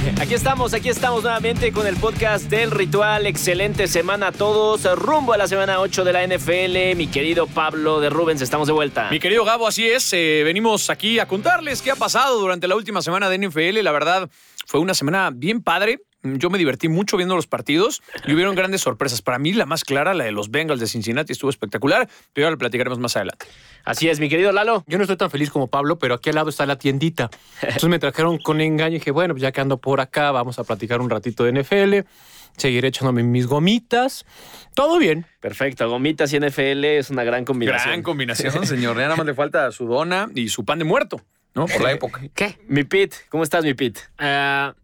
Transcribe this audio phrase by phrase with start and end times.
[0.20, 3.26] Aquí estamos, aquí estamos nuevamente con el podcast del ritual.
[3.26, 4.84] Excelente semana a todos.
[4.98, 6.96] Rumbo a la semana 8 de la NFL.
[6.96, 9.08] Mi querido Pablo de Rubens, estamos de vuelta.
[9.10, 10.12] Mi querido Gabo, así es.
[10.12, 13.82] eh, venimos aquí a contarles qué ha pasado durante la última semana de NFL.
[13.82, 14.30] La verdad,
[14.66, 16.00] fue una semana bien padre.
[16.22, 19.22] Yo me divertí mucho viendo los partidos y hubieron grandes sorpresas.
[19.22, 22.52] Para mí, la más clara, la de los Bengals de Cincinnati, estuvo espectacular, pero ahora
[22.52, 23.46] lo platicaremos más adelante.
[23.84, 24.84] Así es, mi querido Lalo.
[24.86, 27.30] Yo no estoy tan feliz como Pablo, pero aquí al lado está la tiendita.
[27.62, 30.58] Entonces me trajeron con engaño y dije, bueno, pues ya que ando por acá, vamos
[30.58, 32.08] a platicar un ratito de NFL.
[32.56, 34.26] Seguiré echándome mis gomitas.
[34.74, 35.26] Todo bien.
[35.40, 37.88] Perfecto, gomitas y NFL es una gran combinación.
[37.88, 38.96] Gran combinación, señor.
[38.96, 41.22] Ya nada más le falta su dona y su pan de muerto,
[41.54, 41.66] ¿no?
[41.66, 42.20] Por la época.
[42.34, 42.58] ¿Qué?
[42.66, 43.98] Mi Pit, ¿cómo estás, mi Pit?
[44.18, 44.74] Ah,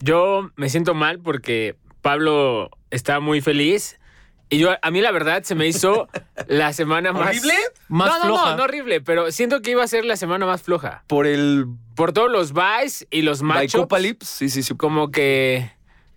[0.00, 3.98] yo me siento mal porque Pablo está muy feliz.
[4.50, 6.08] Y yo, a mí la verdad, se me hizo
[6.48, 7.28] la semana más...
[7.28, 7.54] ¿Horrible?
[7.88, 8.50] Más no, no, floja.
[8.50, 11.04] no, no horrible, pero siento que iba a ser la semana más floja.
[11.06, 13.74] Por el Por todos los buys y los matchups.
[13.74, 14.26] Bicopalypse.
[14.26, 14.74] Sí, sí, sí.
[14.76, 15.72] Como que...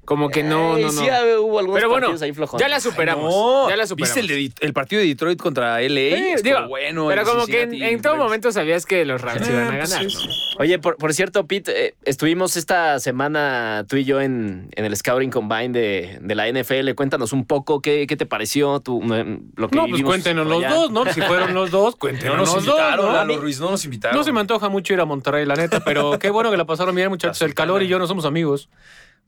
[0.07, 1.01] Como que no, Ey, no, no.
[1.01, 1.05] Sí,
[1.41, 2.61] hubo algunos Pero bueno, partidos ahí flojones.
[2.65, 3.29] ya la superamos.
[3.29, 4.15] No, ya la superamos.
[4.15, 5.87] ¿Viste el, de- el partido de Detroit contra LA?
[5.89, 7.07] Sí, Estuvo digo, bueno.
[7.09, 8.23] pero el como que en, todo Reds.
[8.23, 10.09] momento sabías que los Rams iban a pues ganar.
[10.09, 10.17] sí.
[10.27, 10.33] ¿no?
[10.59, 14.95] Oye, por, por cierto, Pete, eh, estuvimos esta semana tú y yo en, en el
[14.95, 16.93] Scouting Combine de, de la NFL.
[16.95, 20.73] Cuéntanos un poco qué, qué te pareció eh, lo que No, pues cuéntenos los allá.
[20.73, 21.05] dos, ¿no?
[21.11, 23.11] Si fueron los dos, No cuéntenos nos los dos, invitaron, ¿no?
[23.11, 24.17] Lalo Ruiz, no nos invitaron.
[24.17, 26.63] No se me antoja mucho ir a Monterrey, la neta, pero qué bueno que la
[26.65, 27.41] pasaron bien, muchachos.
[27.41, 28.69] El calor y yo no somos amigos.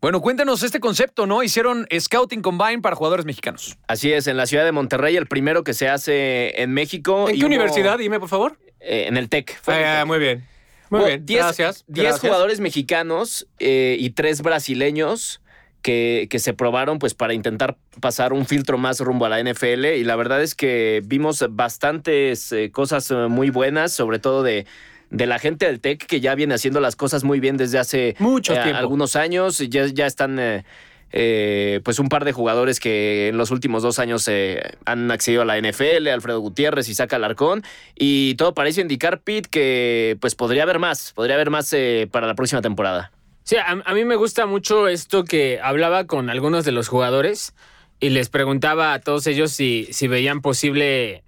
[0.02, 1.44] Bueno, cuéntanos este concepto, ¿no?
[1.44, 3.78] Hicieron Scouting Combine para jugadores mexicanos.
[3.88, 7.28] Así es, en la ciudad de Monterrey, el primero que se hace en México.
[7.28, 7.98] ¿En qué hubo- universidad?
[7.98, 8.58] Dime, por favor.
[8.80, 9.60] eh, en el TEC.
[9.68, 10.06] Ah, TEC.
[10.08, 10.48] muy bien.
[10.90, 11.26] Muy bien.
[11.26, 11.84] 10 gracias.
[11.88, 12.22] 10 gracias.
[12.22, 15.42] jugadores mexicanos eh, y tres brasileños
[15.82, 19.86] que, que se probaron pues para intentar pasar un filtro más rumbo a la NFL
[19.98, 24.66] y la verdad es que vimos bastantes eh, cosas muy buenas, sobre todo de
[25.10, 28.16] de la gente del TEC que ya viene haciendo las cosas muy bien desde hace
[28.20, 29.58] Mucho eh, algunos años.
[29.58, 30.64] Ya, ya están eh,
[31.12, 35.42] eh, pues un par de jugadores que en los últimos dos años eh, han accedido
[35.42, 37.64] a la NFL, Alfredo Gutiérrez, Isaac Alarcón,
[37.96, 42.28] y todo parece indicar, Pete, que pues podría haber más, podría haber más eh, para
[42.28, 43.12] la próxima temporada.
[43.44, 47.56] Sí, a, a mí me gusta mucho esto que hablaba con algunos de los jugadores
[48.00, 51.24] y les preguntaba a todos ellos si, si veían posible,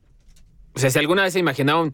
[0.75, 1.91] o sea, si alguna vez se imaginaban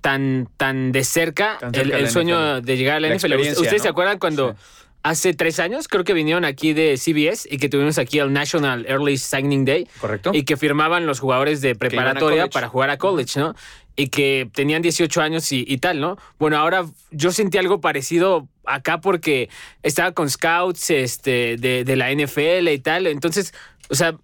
[0.00, 2.66] tan, tan de cerca, Tan cerca el, sueño NFL.
[2.66, 3.32] de llegar a la, La NFL.
[3.60, 4.56] ¿Ustedes se acuerdan cuando
[5.02, 8.86] hace tres años creo que vinieron aquí de CBS y que tuvimos aquí el National
[8.86, 9.88] Early Signing Day?
[10.00, 10.30] ¿Correcto?
[10.34, 13.54] Y que firmaban los jugadores de preparatoria para jugar a college, ¿no?
[13.96, 16.16] Y que tenían 18 años y, y tal, ¿no?
[16.38, 19.48] Bueno, ahora yo sentí algo parecido acá porque
[19.82, 23.06] estaba con scouts este, de, de la NFL y tal.
[23.06, 23.52] Entonces,
[23.90, 24.16] o sea,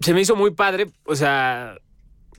[0.00, 0.88] se me hizo muy padre.
[1.04, 1.76] O sea,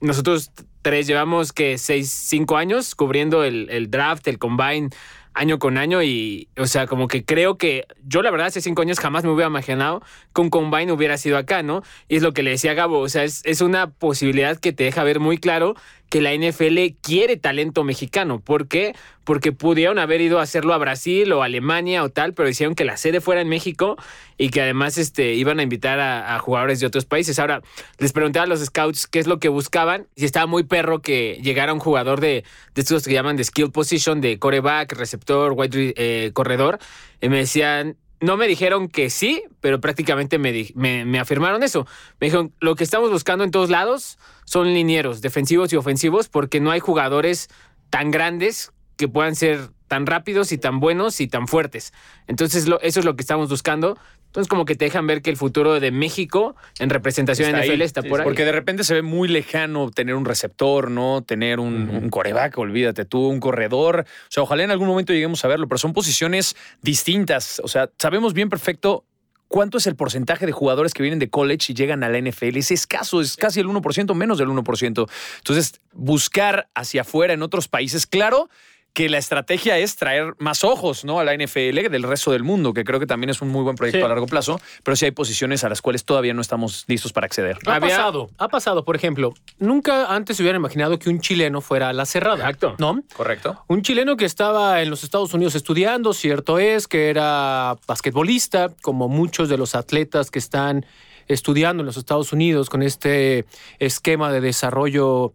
[0.02, 0.52] nosotros
[0.82, 4.90] tres llevamos que seis, cinco años cubriendo el, el draft, el combine
[5.34, 8.82] año con año y, o sea, como que creo que yo la verdad hace cinco
[8.82, 10.02] años jamás me hubiera imaginado
[10.34, 11.84] que un combine hubiera sido acá, ¿no?
[12.10, 14.84] Y es lo que le decía Gabo, o sea, es, es una posibilidad que te
[14.84, 15.76] deja ver muy claro
[16.12, 18.42] que la NFL quiere talento mexicano.
[18.42, 18.94] ¿Por qué?
[19.24, 22.84] Porque pudieron haber ido a hacerlo a Brasil o Alemania o tal, pero hicieron que
[22.84, 23.96] la sede fuera en México
[24.38, 27.40] y que además este, iban a invitar a, jugadores de otros países.
[27.40, 27.62] Ahora,
[27.98, 31.40] les pregunté a los scouts qué es lo que buscaban y estaba muy perro que
[31.42, 32.44] llegara un jugador de,
[32.76, 36.78] de estos que llaman de skill position, de coreback, receptor, wide eh, corredor,
[37.22, 41.64] y me decían, no me dijeron que sí, pero prácticamente me, di- me, me afirmaron
[41.64, 41.86] eso.
[42.20, 46.60] Me dijeron, lo que estamos buscando en todos lados son linieros, defensivos y ofensivos, porque
[46.60, 47.50] no hay jugadores
[47.90, 48.72] tan grandes
[49.02, 51.92] que puedan ser tan rápidos y tan buenos y tan fuertes.
[52.28, 53.98] Entonces, lo- eso es lo que estamos buscando.
[54.28, 57.66] Entonces, como que te dejan ver que el futuro de México en representación Está de
[57.66, 57.86] NFL ahí.
[57.86, 58.24] está por ahí.
[58.24, 61.22] Porque de repente se ve muy lejano tener un receptor, ¿no?
[61.24, 64.06] Tener un, un coreback, olvídate tú, un corredor.
[64.08, 67.60] O sea, ojalá en algún momento lleguemos a verlo, pero son posiciones distintas.
[67.64, 69.04] O sea, sabemos bien perfecto
[69.50, 72.56] cuánto es el porcentaje de jugadores que vienen de college y llegan a la NFL.
[72.58, 75.10] Es escaso, es casi el 1%, menos del 1%.
[75.40, 78.50] Entonces, buscar hacia afuera en otros países, claro
[78.94, 81.20] que la estrategia es traer más ojos ¿no?
[81.20, 83.78] a la NFL del resto del mundo, que creo que también es un muy buen
[83.78, 84.04] proyecto Sí.
[84.04, 87.26] a largo plazo, pero sí hay posiciones a las cuales todavía no estamos listos para
[87.26, 87.58] acceder.
[87.68, 91.62] Ha Había- pasado, ha pasado, por ejemplo, nunca antes se hubiera imaginado que un chileno
[91.62, 92.40] fuera a la cerrada.
[92.44, 92.76] Exacto.
[92.80, 93.02] ¿No?
[93.16, 93.64] ¿Correcto?
[93.68, 99.08] Un chileno que estaba en los Estados Unidos estudiando, cierto es, que era basquetbolista, como
[99.08, 100.86] muchos de los atletas que están
[101.30, 103.46] estudiando en los Estados Unidos con este
[103.80, 105.34] esquema de desarrollo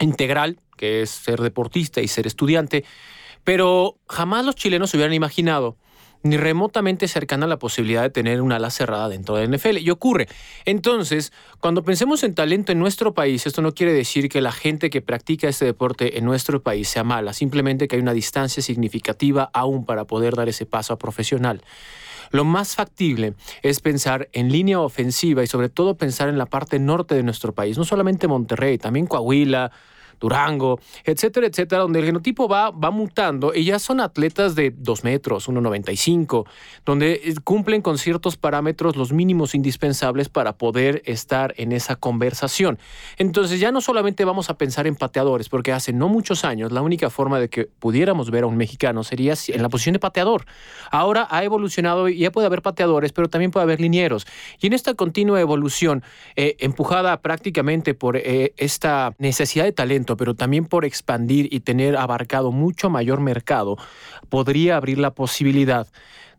[0.00, 2.84] integral, que es ser deportista y ser estudiante,
[3.44, 5.76] Pero jamás los chilenos se hubieran imaginado
[6.22, 9.78] ni remotamente cercana la posibilidad de tener una ala cerrada dentro de la NFL.
[9.78, 10.28] Y ocurre.
[10.66, 14.90] Entonces, cuando pensemos en talento en nuestro país, esto no quiere decir que la gente
[14.90, 19.50] que practica este deporte en nuestro país sea mala, simplemente que hay una distancia significativa
[19.54, 21.62] aún para poder dar ese paso a profesional.
[22.30, 26.78] Lo más factible es pensar en línea ofensiva y sobre todo pensar en la parte
[26.78, 29.72] norte de nuestro país, no solamente Monterrey, también Coahuila,
[30.20, 35.04] Durango, etcétera, etcétera, donde el genotipo va, va mutando y ya son atletas de 2
[35.04, 36.46] metros, 1,95,
[36.84, 42.78] donde eh, cumplen con ciertos parámetros los mínimos indispensables para poder estar en esa conversación.
[43.16, 46.82] Entonces ya no solamente vamos a pensar en pateadores, porque hace no muchos años la
[46.82, 50.44] única forma de que pudiéramos ver a un mexicano sería en la posición de pateador.
[50.90, 54.26] Ahora ha evolucionado y ya puede haber pateadores, pero también puede haber linieros.
[54.60, 56.02] Y en esta continua evolución,
[56.36, 61.96] eh, empujada prácticamente por eh, esta necesidad de talento, pero también por expandir y tener
[61.96, 63.76] abarcado mucho mayor mercado,
[64.28, 65.86] podría abrir la posibilidad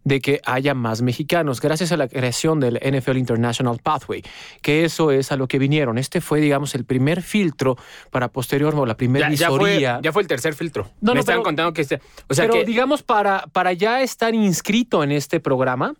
[0.03, 4.23] de que haya más mexicanos, gracias a la creación del NFL International Pathway,
[4.61, 5.97] que eso es a lo que vinieron.
[5.97, 7.77] Este fue, digamos, el primer filtro
[8.09, 9.99] para posterior, o la primera ya, visoría.
[10.01, 10.89] Ya fue, el tercer filtro.
[11.01, 12.01] No, Me no, pero- contando que este.
[12.27, 12.65] O sea pero que.
[12.65, 15.93] digamos, para, para ya estar inscrito en este programa,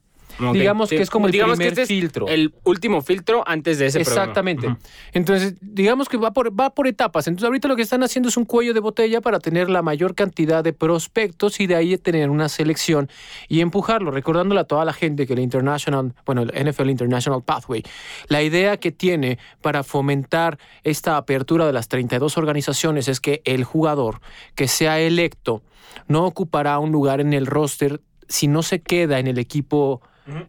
[0.54, 0.98] Digamos sí.
[0.98, 2.28] que es como el Digamos que primer este es filtro.
[2.28, 4.22] El último filtro antes de ese programa.
[4.22, 4.68] Exactamente.
[4.68, 4.78] Ujú.
[5.14, 7.28] Entonces, digamos que va por, va por etapas.
[7.28, 10.16] Entonces, ahorita lo que están haciendo es un cuello de botella para tener la mayor
[10.16, 13.10] cantidad de prospectos y de ahí tener una selección
[13.48, 17.84] y empujarlo, recordándole a toda la gente que el International, bueno, el NFL International Pathway,
[18.28, 23.64] la idea que tiene para fomentar esta apertura de las 32 organizaciones es que el
[23.64, 24.22] jugador
[24.56, 25.64] que sea electo
[26.08, 30.02] no ocupará un lugar en el roster si no se queda en el equipo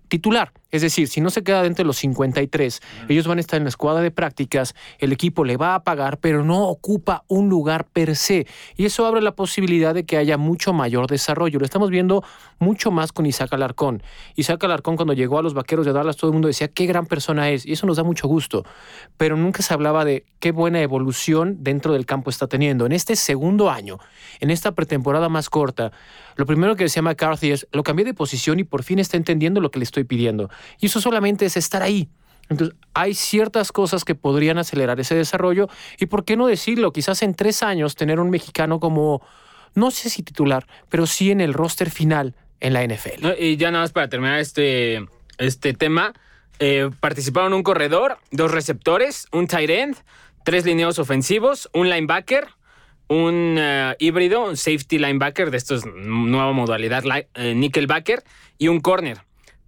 [0.08, 0.52] titular.
[0.72, 2.80] Es decir, si no se queda dentro de los 53,
[3.10, 6.16] ellos van a estar en la escuadra de prácticas, el equipo le va a pagar,
[6.16, 8.46] pero no ocupa un lugar per se.
[8.74, 11.58] Y eso abre la posibilidad de que haya mucho mayor desarrollo.
[11.58, 12.24] Lo estamos viendo
[12.58, 14.02] mucho más con Isaac Alarcón.
[14.34, 17.04] Isaac Alarcón cuando llegó a los Vaqueros de Dallas, todo el mundo decía qué gran
[17.04, 18.64] persona es, y eso nos da mucho gusto.
[19.18, 22.86] Pero nunca se hablaba de qué buena evolución dentro del campo está teniendo.
[22.86, 23.98] En este segundo año,
[24.40, 25.92] en esta pretemporada más corta,
[26.36, 29.60] lo primero que decía McCarthy es, lo cambié de posición y por fin está entendiendo
[29.60, 30.48] lo que le estoy pidiendo.
[30.80, 32.08] Y eso solamente es estar ahí.
[32.48, 35.68] Entonces, hay ciertas cosas que podrían acelerar ese desarrollo
[35.98, 36.92] y, ¿por qué no decirlo?
[36.92, 39.22] Quizás en tres años tener un mexicano como,
[39.74, 43.26] no sé si titular, pero sí en el roster final en la NFL.
[43.38, 45.06] Y ya nada más para terminar este,
[45.38, 46.12] este tema.
[46.58, 49.96] eh, participaron un corredor, dos receptores, un tight end,
[50.44, 52.46] tres lineos ofensivos, un linebacker,
[53.08, 58.22] un eh, híbrido, un safety linebacker de estos nueva modalidad, li- eh, nickelbacker,
[58.58, 59.22] y un corner.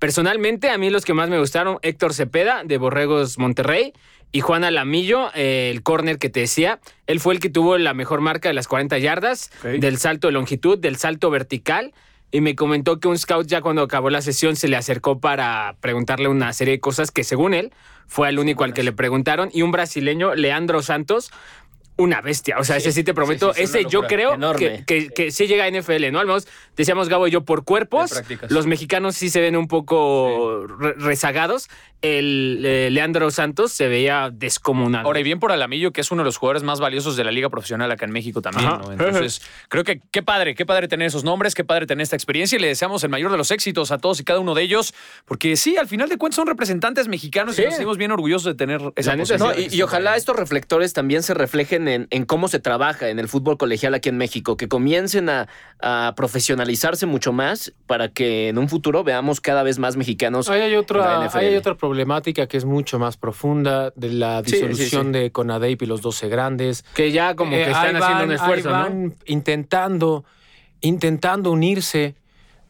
[0.05, 3.95] Personalmente, a mí los que más me gustaron, Héctor Cepeda, de Borregos Monterrey,
[4.33, 6.79] y Juan Alamillo, eh, el corner que te decía.
[7.07, 10.35] Él fue el que tuvo la mejor marca de las 40 yardas, del salto de
[10.35, 11.95] longitud, del salto vertical.
[12.31, 15.77] Y me comentó que un scout ya cuando acabó la sesión se le acercó para
[15.81, 17.73] preguntarle una serie de cosas que según él
[18.07, 19.49] fue el único al que le preguntaron.
[19.55, 21.33] Y un brasileño, Leandro Santos,
[21.97, 22.57] una bestia.
[22.59, 25.31] O sea, ese sí te prometo, sí, sí, una ese yo creo que, que, que
[25.31, 26.19] sí llega a NFL, ¿no?
[26.21, 28.11] Al menos decíamos Gabo y yo por cuerpos.
[28.51, 31.69] Los mexicanos sí se ven un poco re- rezagados.
[32.05, 35.07] El eh, Leandro Santos se veía descomunal.
[35.07, 37.31] Ahora, y bien por Alamillo, que es uno de los jugadores más valiosos de la
[37.31, 38.69] liga profesional acá en México también.
[38.69, 38.93] ¿no?
[38.93, 42.57] Entonces, creo que qué padre, qué padre tener esos nombres, qué padre tener esta experiencia
[42.57, 44.93] y le deseamos el mayor de los éxitos a todos y cada uno de ellos,
[45.25, 47.63] porque sí, al final de cuentas son representantes mexicanos Sí.
[47.63, 49.55] y nos sentimos bien orgullosos de tener esa posibilidad.
[49.55, 53.19] No, y, y ojalá estos reflectores también se reflejen en, en cómo se trabaja en
[53.19, 55.49] el fútbol colegial aquí en México, que comiencen a,
[55.81, 60.49] a profesionalizarse mucho más para que en un futuro veamos cada vez más mexicanos.
[60.51, 61.39] Ahí hay en la otra, NFL.
[61.39, 65.13] ahí hay otra problemática que es mucho más profunda de la Sí, sí, disolución sí.
[65.13, 66.85] de CONADEIP y los 12 grandes.
[66.95, 69.13] que ya como Eh, que están ahí haciendo un esfuerzo, ¿no?
[69.27, 70.25] intentando,
[70.81, 72.17] intentando unirse,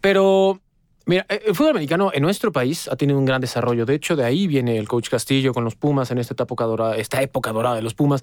[0.02, 0.60] pero
[1.06, 3.86] mira, eh, el fútbol americano en nuestro país ha tenido un gran desarrollo.
[3.86, 6.96] De hecho, de ahí viene el coach Castillo con los Pumas en esta época dorada,
[6.96, 8.22] esta época dorada de los Pumas.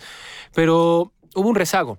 [0.54, 1.98] Pero hubo un rezago.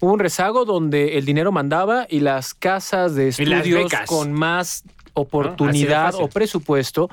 [0.00, 5.20] Hubo un rezago donde el dinero mandaba y las casas de estudios con más Así
[5.20, 7.10] oportunidad o presupuesto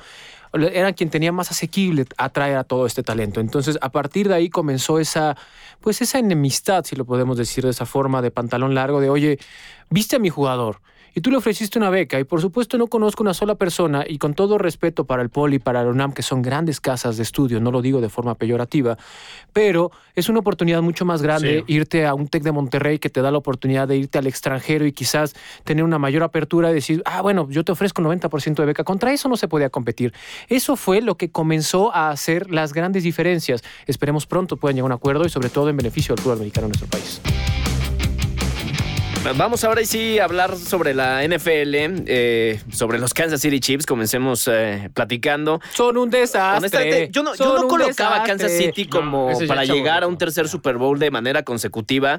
[0.52, 3.40] eran quien tenía más asequible atraer a todo este talento.
[3.40, 5.36] Entonces, a partir de ahí comenzó esa,
[5.80, 9.38] pues esa enemistad, si lo podemos decir de esa forma, de pantalón largo, de oye,
[9.90, 10.80] viste a mi jugador
[11.14, 14.18] y tú le ofreciste una beca y por supuesto no conozco una sola persona y
[14.18, 17.60] con todo respeto para el Poli, para la UNAM, que son grandes casas de estudio,
[17.60, 18.98] no lo digo de forma peyorativa,
[19.52, 23.22] pero es una oportunidad mucho más grande irte a un TEC de Monterrey que te
[23.22, 27.02] da la oportunidad de irte al extranjero y quizás tener una mayor apertura y decir,
[27.06, 28.84] ah, bueno, yo te ofrezco 90% de beca.
[28.84, 30.12] Contra eso no se podía competir.
[30.48, 33.62] Eso fue lo que comenzó a hacer las grandes diferencias.
[33.86, 36.66] Esperemos pronto puedan llegar a un acuerdo y sobre todo en beneficio del fútbol americano
[36.66, 37.20] en nuestro país.
[39.36, 41.74] Vamos ahora sí a hablar sobre la NFL,
[42.06, 43.84] eh, sobre los Kansas City Chiefs.
[43.84, 45.60] Comencemos eh, platicando.
[45.74, 46.56] Son un desastre.
[46.58, 48.24] Honestamente, yo no, yo no colocaba a.
[48.24, 52.18] Kansas City como para llegar a un tercer Super Bowl de manera consecutiva.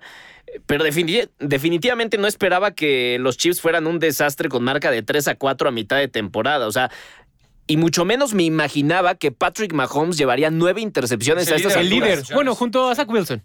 [0.68, 5.30] Pero defini- definitivamente no esperaba que los Chiefs fueran un desastre con marca de 3
[5.30, 6.68] a 4 a mitad de temporada.
[6.68, 6.92] O sea,
[7.66, 11.74] y mucho menos me imaginaba que Patrick Mahomes llevaría nueve intercepciones Es el a estas
[11.84, 12.20] líder, El alturas.
[12.26, 12.36] líder.
[12.36, 13.44] Bueno, junto a Zach Wilson.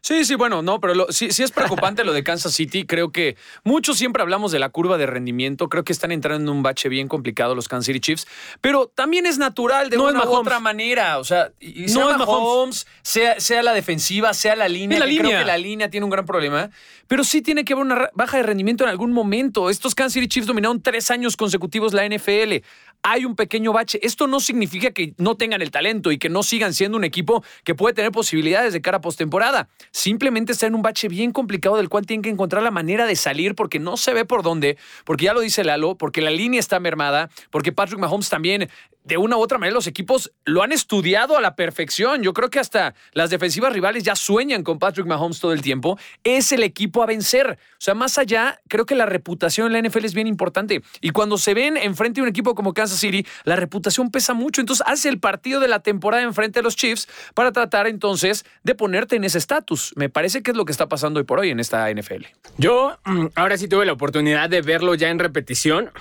[0.00, 2.84] Sí, sí, bueno, no, pero lo- sí, sí es preocupante lo de Kansas City.
[2.86, 5.68] Creo que muchos siempre hablamos de la curva de rendimiento.
[5.68, 8.26] Creo que están entrando en un bache bien complicado los Kansas City Chiefs,
[8.60, 11.18] pero también es natural de No una u otra manera.
[11.18, 12.86] O sea, y- sea No es Mahomes, Mahomes.
[13.02, 14.98] sea, sea la defensiva, sea la línea.
[14.98, 15.38] La que Creo línea.
[15.40, 16.70] que la línea tiene un gran problema,
[17.08, 19.70] pero sí tiene que haber una baja de rendimiento en algún momento.
[19.70, 22.62] Estos Kansas City Chiefs dominaron tres años consecutivos la NFL.
[23.02, 23.98] Hay un pequeño bache.
[24.02, 27.44] Esto no significa que no tengan el talento y que no sigan siendo un equipo
[27.64, 29.68] que puede tener posibilidades de cara a postemporada.
[29.92, 33.16] Simplemente está en un bache bien complicado del cual tienen que encontrar la manera de
[33.16, 36.60] salir porque no se ve por dónde, porque ya lo dice Lalo, porque la línea
[36.60, 38.68] está mermada, porque Patrick Mahomes también,
[39.06, 42.22] de una u otra manera, los equipos lo han estudiado a la perfección.
[42.22, 45.96] Yo creo que hasta las defensivas rivales ya sueñan con Patrick Mahomes todo el tiempo.
[46.24, 47.56] Es el equipo a vencer.
[47.72, 50.82] O sea, más allá, creo que la reputación en la NFL es bien importante.
[51.00, 54.60] Y cuando se ven enfrente de un equipo como Kansas City, la reputación pesa mucho.
[54.60, 58.74] Entonces, hace el partido de la temporada enfrente de los Chiefs para tratar entonces de
[58.74, 59.92] ponerte en ese estatus.
[59.94, 62.24] Me parece que es lo que está pasando hoy por hoy en esta NFL.
[62.58, 65.92] Yo mm, ahora sí tuve la oportunidad de verlo ya en repetición.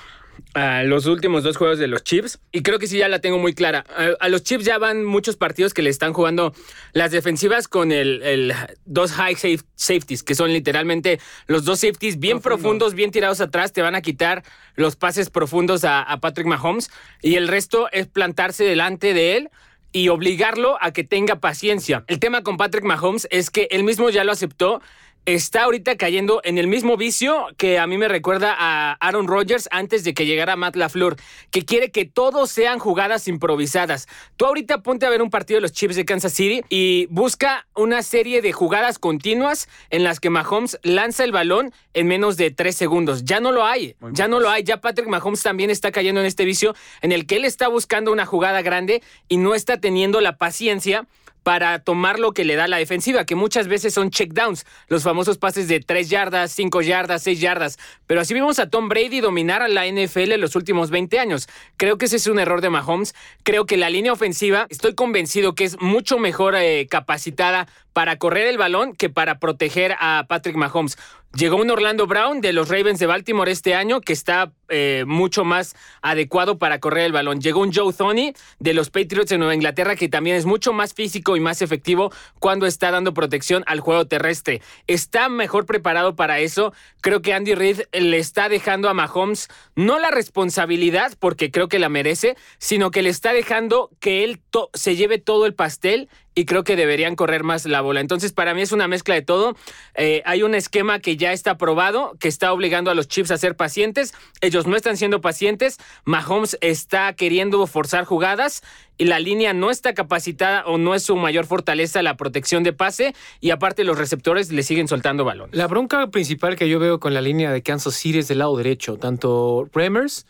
[0.54, 3.38] A los últimos dos juegos de los Chiefs y creo que sí ya la tengo
[3.38, 3.86] muy clara.
[3.96, 6.54] A, a los Chiefs ya van muchos partidos que le están jugando
[6.94, 8.54] las defensivas con el, el
[8.86, 13.74] dos high safe- safeties, que son literalmente los dos safeties bien profundos, bien tirados atrás,
[13.74, 14.44] te van a quitar
[14.76, 16.90] los pases profundos a, a Patrick Mahomes
[17.22, 19.50] y el resto es plantarse delante de él
[19.92, 22.04] y obligarlo a que tenga paciencia.
[22.08, 24.82] El tema con Patrick Mahomes es que él mismo ya lo aceptó.
[25.26, 29.68] Está ahorita cayendo en el mismo vicio que a mí me recuerda a Aaron Rodgers
[29.72, 31.16] antes de que llegara Matt LaFleur,
[31.50, 34.08] que quiere que todos sean jugadas improvisadas.
[34.38, 37.66] Tú ahorita ponte a ver un partido de los Chiefs de Kansas City y busca
[37.74, 42.52] una serie de jugadas continuas en las que Mahomes lanza el balón en menos de
[42.52, 43.26] tres segundos.
[43.26, 44.62] Ya no lo hay, ya no lo hay.
[44.62, 48.12] Ya Patrick Mahomes también está cayendo en este vicio en el que él está buscando
[48.12, 51.08] una jugada grande y no está teniendo la paciencia
[51.46, 55.38] para tomar lo que le da la defensiva, que muchas veces son checkdowns, los famosos
[55.38, 57.78] pases de 3 yardas, 5 yardas, 6 yardas.
[58.08, 61.48] Pero así vimos a Tom Brady dominar a la NFL en los últimos 20 años.
[61.78, 63.14] Creo que ese es un error de Mahomes.
[63.44, 68.48] Creo que la línea ofensiva, estoy convencido que es mucho mejor eh, capacitada para correr
[68.48, 70.98] el balón que para proteger a Patrick Mahomes.
[71.34, 75.44] Llegó un Orlando Brown de los Ravens de Baltimore este año que está eh, mucho
[75.44, 77.42] más adecuado para correr el balón.
[77.42, 80.94] Llegó un Joe Thoney de los Patriots de Nueva Inglaterra que también es mucho más
[80.94, 84.62] físico y más efectivo cuando está dando protección al juego terrestre.
[84.88, 86.74] Está mejor preparado para eso.
[87.02, 91.80] Creo que Andy Reid le está dejando a Mahomes no la responsabilidad porque creo que
[91.80, 94.42] la merece, sino que le está dejando que él
[94.74, 98.02] se lleve todo el pastel y creo que deberían correr más la bola.
[98.02, 99.56] Entonces, para mí es una mezcla de todo.
[99.96, 103.38] Eh, hay un esquema que ya está probado, que está obligando a los Chiefs a
[103.38, 104.14] ser pacientes.
[104.42, 105.80] Ellos no están siendo pacientes.
[106.04, 108.62] Mahomes está queriendo forzar jugadas
[108.98, 112.74] y la línea no está capacitada o no es su mayor fortaleza la protección de
[112.74, 115.50] pase y aparte los receptores le siguen soltando balón.
[115.54, 118.58] La bronca principal que yo veo con la línea de Kansas City es del lado
[118.58, 118.98] derecho.
[118.98, 120.26] Tanto Remers,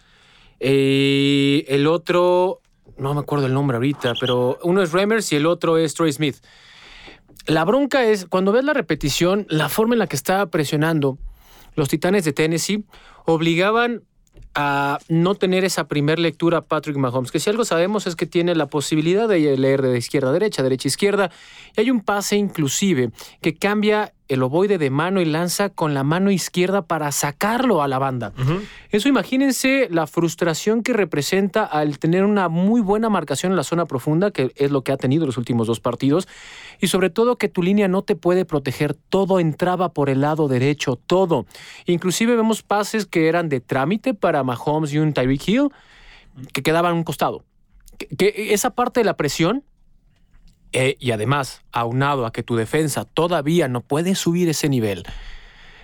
[0.59, 2.61] eh, el otro,
[2.97, 6.11] no me acuerdo el nombre ahorita, pero uno es Remers y el otro es Troy
[6.11, 6.37] Smith.
[7.47, 11.17] La bronca es, cuando ves la repetición, la forma en la que estaba presionando
[11.75, 12.85] los Titanes de Tennessee
[13.25, 14.03] obligaban
[14.55, 18.25] a no tener esa primer lectura a Patrick Mahomes, que si algo sabemos es que
[18.25, 21.31] tiene la posibilidad de leer de izquierda a derecha, derecha a izquierda,
[21.75, 23.11] y hay un pase inclusive
[23.41, 27.87] que cambia el ovoide de mano y lanza con la mano izquierda para sacarlo a
[27.87, 28.33] la banda.
[28.89, 33.85] Eso imagínense la frustración que representa al tener una muy buena marcación en la zona
[33.85, 36.27] profunda, que es lo que ha tenido los últimos dos partidos,
[36.81, 40.47] y sobre todo que tu línea no te puede proteger, todo entraba por el lado
[40.47, 41.45] derecho, todo.
[41.85, 45.69] Inclusive vemos pases que eran de trámite para Mahomes y un Tyreek Hill,
[46.51, 47.43] que quedaban a un costado.
[47.97, 49.63] Que, que esa parte de la presión
[50.77, 55.05] eh, y además, aunado a que tu defensa todavía no puede subir ese nivel,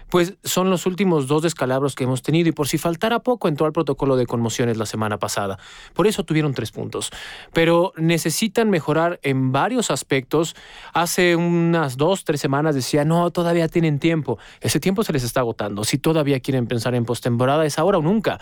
[0.09, 3.65] pues son los últimos dos descalabros que hemos tenido y por si faltara poco entró
[3.65, 5.57] al protocolo de conmociones la semana pasada.
[5.93, 7.09] Por eso tuvieron tres puntos.
[7.53, 10.57] Pero necesitan mejorar en varios aspectos.
[10.91, 14.39] Hace unas dos, tres semanas decía, no, todavía tienen tiempo.
[14.59, 15.85] Ese tiempo se les está agotando.
[15.85, 18.39] Si todavía quieren pensar en postemporada, es ahora o nunca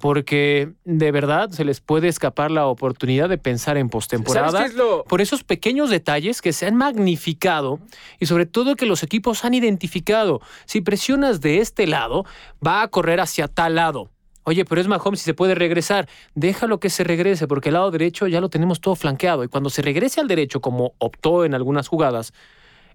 [0.00, 4.50] porque de verdad se les puede escapar la oportunidad de pensar en postemporada.
[4.50, 7.80] ¿Sabes qué es lo- Por esos pequeños detalles que se han magnificado
[8.18, 10.40] y sobre todo que los equipos han identificado.
[10.66, 12.24] Si presionas de este lado,
[12.64, 14.10] va a correr hacia tal lado.
[14.44, 16.08] Oye, pero es Mahomes si se puede regresar.
[16.34, 19.44] Déjalo que se regrese porque el lado derecho ya lo tenemos todo flanqueado.
[19.44, 22.32] Y cuando se regrese al derecho, como optó en algunas jugadas,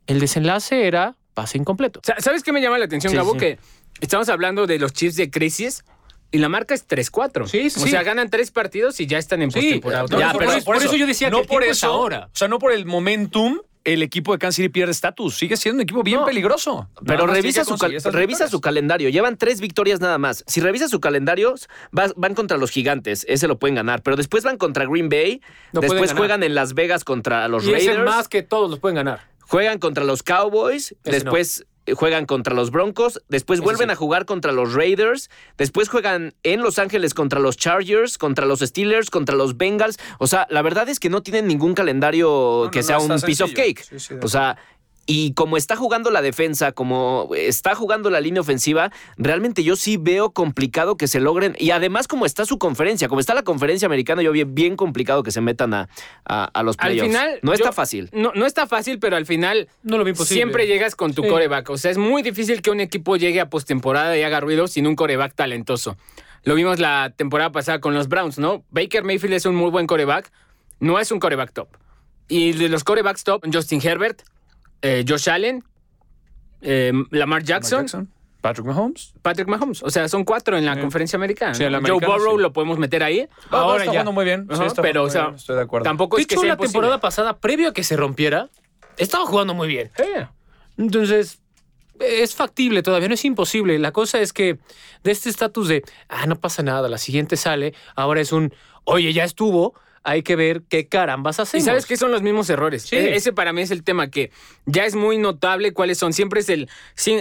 [0.08, 2.00] el desenlace era pase incompleto.
[2.04, 3.34] Sa- ¿Sabes qué me llama la atención, Sí, Gabo?
[3.34, 3.38] sí.
[3.40, 3.60] Que
[4.02, 5.84] estamos hablando de los Chiefs de crisis
[6.34, 7.48] y la marca es 3-4.
[7.48, 10.06] Sí, sí, O sea, ganan tres partidos y ya están en postemporada.
[10.10, 12.26] no, Ya, por, eso, por eso yo decía no que el por es eso, ahora.
[12.34, 15.36] O sea, no por el momentum, el equipo de Kansas City pierde estatus.
[15.38, 16.26] Sigue siendo un equipo bien No.
[16.26, 16.90] peligroso.
[17.06, 19.10] Pero revisa, su, cal- revisa su calendario.
[19.10, 20.44] Llevan tres victorias nada más.
[20.48, 21.54] Si revisa su calendario,
[21.98, 23.26] va- van contra los gigantes.
[23.28, 24.02] Ese lo pueden ganar.
[24.02, 25.42] Pero después van contra Green Bay.
[25.74, 28.06] No después juegan en Las Vegas contra los Y es el Raiders.
[28.10, 29.20] más que todos los pueden ganar.
[29.42, 30.96] Juegan contra los Cowboys.
[31.04, 33.22] Ese después eh, juegan contra los Broncos.
[33.30, 33.94] Después vuelven sí.
[33.94, 35.30] a jugar contra los Raiders.
[35.58, 39.98] Después juegan en Los Ángeles contra los Chargers, contra los Steelers, contra los Bengals.
[40.20, 43.20] O sea, la verdad es que no tienen ningún calendario no, que no, sea un
[43.22, 43.84] piece of cake.
[43.84, 44.58] Sí, sí, de o sea.
[45.06, 49.98] Y como está jugando la defensa, como está jugando la línea ofensiva, realmente yo sí
[49.98, 51.56] veo complicado que se logren.
[51.60, 55.22] Y además, como está su conferencia, como está la conferencia americana, yo veo bien complicado
[55.22, 55.90] que se metan a,
[56.26, 57.10] a- a los Al playoffs.
[57.10, 57.40] final.
[57.42, 58.10] no yo- está fácil.
[58.14, 59.68] No, no está fácil, pero al final.
[59.84, 60.16] No lo.
[60.16, 61.28] Siempre llegas con tu Sí.
[61.28, 61.70] coreback.
[61.70, 64.88] O sea, es muy difícil que un equipo llegue a postemporada y haga ruido sin
[64.88, 65.98] un coreback talentoso.
[66.46, 68.64] Lo vimos la temporada pasada con los Browns, ¿no?
[68.70, 70.32] Baker Mayfield es un muy buen coreback.
[70.80, 71.68] No es un coreback top.
[72.30, 74.22] Y de los corebacks top, Justin Herbert,
[74.84, 75.64] eh, Josh Allen,
[76.62, 78.10] eh, Lamar Jackson,
[78.42, 79.14] Patrick Mahomes.
[79.22, 79.82] Patrick Mahomes.
[79.84, 80.82] O sea, son cuatro en la Sí.
[80.82, 81.54] conferencia americana.
[81.56, 82.42] Sí, en la Joe Burrow sí.
[82.42, 83.28] lo podemos meter ahí.
[83.50, 83.92] Ahora Ahora está ya.
[83.92, 84.46] jugando muy bien.
[84.50, 85.84] Sí, Ajá, está pero, o sea, muy bien, estoy de acuerdo.
[85.86, 86.72] Tampoco es que hecho, sea la imposible.
[86.74, 88.50] temporada pasada, previo a que se rompiera,
[88.98, 89.92] estaba jugando muy bien.
[89.98, 90.04] Sí.
[90.78, 91.40] Entonces,
[92.00, 93.80] es factible todavía, no es imposible.
[93.80, 94.58] La cosa es que
[95.04, 99.14] de este estatus de, ah, no pasa nada, la siguiente sale, ahora es un, oye,
[99.14, 101.66] ya estuvo, hay que ver qué carambas Y hacemos.
[101.66, 102.84] sabes que son los mismos errores.
[102.84, 102.96] Sí.
[102.96, 104.32] E- Ese para mí es el tema que
[104.66, 106.14] ya es muy notable cuáles son.
[106.14, 106.70] Siempre es el,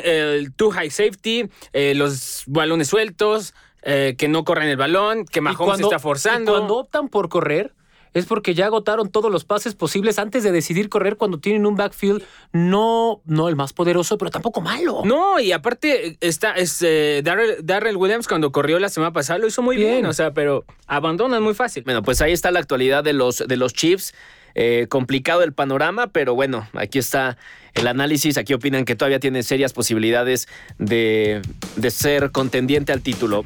[0.04, 5.38] el too high safety, eh, los balones sueltos, eh, que no corren el balón, que
[5.38, 6.52] Y Mahomes cuando- está forzando.
[6.52, 7.75] y cuando optan por correr,
[8.14, 11.76] es porque ya agotaron todos los pases posibles antes de decidir correr cuando tienen un
[11.76, 12.22] backfield
[12.52, 15.02] no, no el más poderoso, pero tampoco malo.
[15.04, 19.46] No, y aparte está es, eh, Darrell, Darrell Williams cuando corrió la semana pasada lo
[19.46, 19.92] hizo muy bien.
[19.92, 20.06] Bien.
[20.06, 21.84] o sea, pero abandonan muy fácil.
[21.84, 24.14] Bueno, pues ahí está la actualidad de los, de los Chiefs.
[24.54, 27.38] Eh, complicado el panorama, pero bueno, aquí está
[27.75, 28.36] el análisis.
[28.36, 30.46] Aquí opinan que todavía tiene serias posibilidades
[30.78, 31.40] de,
[31.76, 33.44] de ser contendiente al título.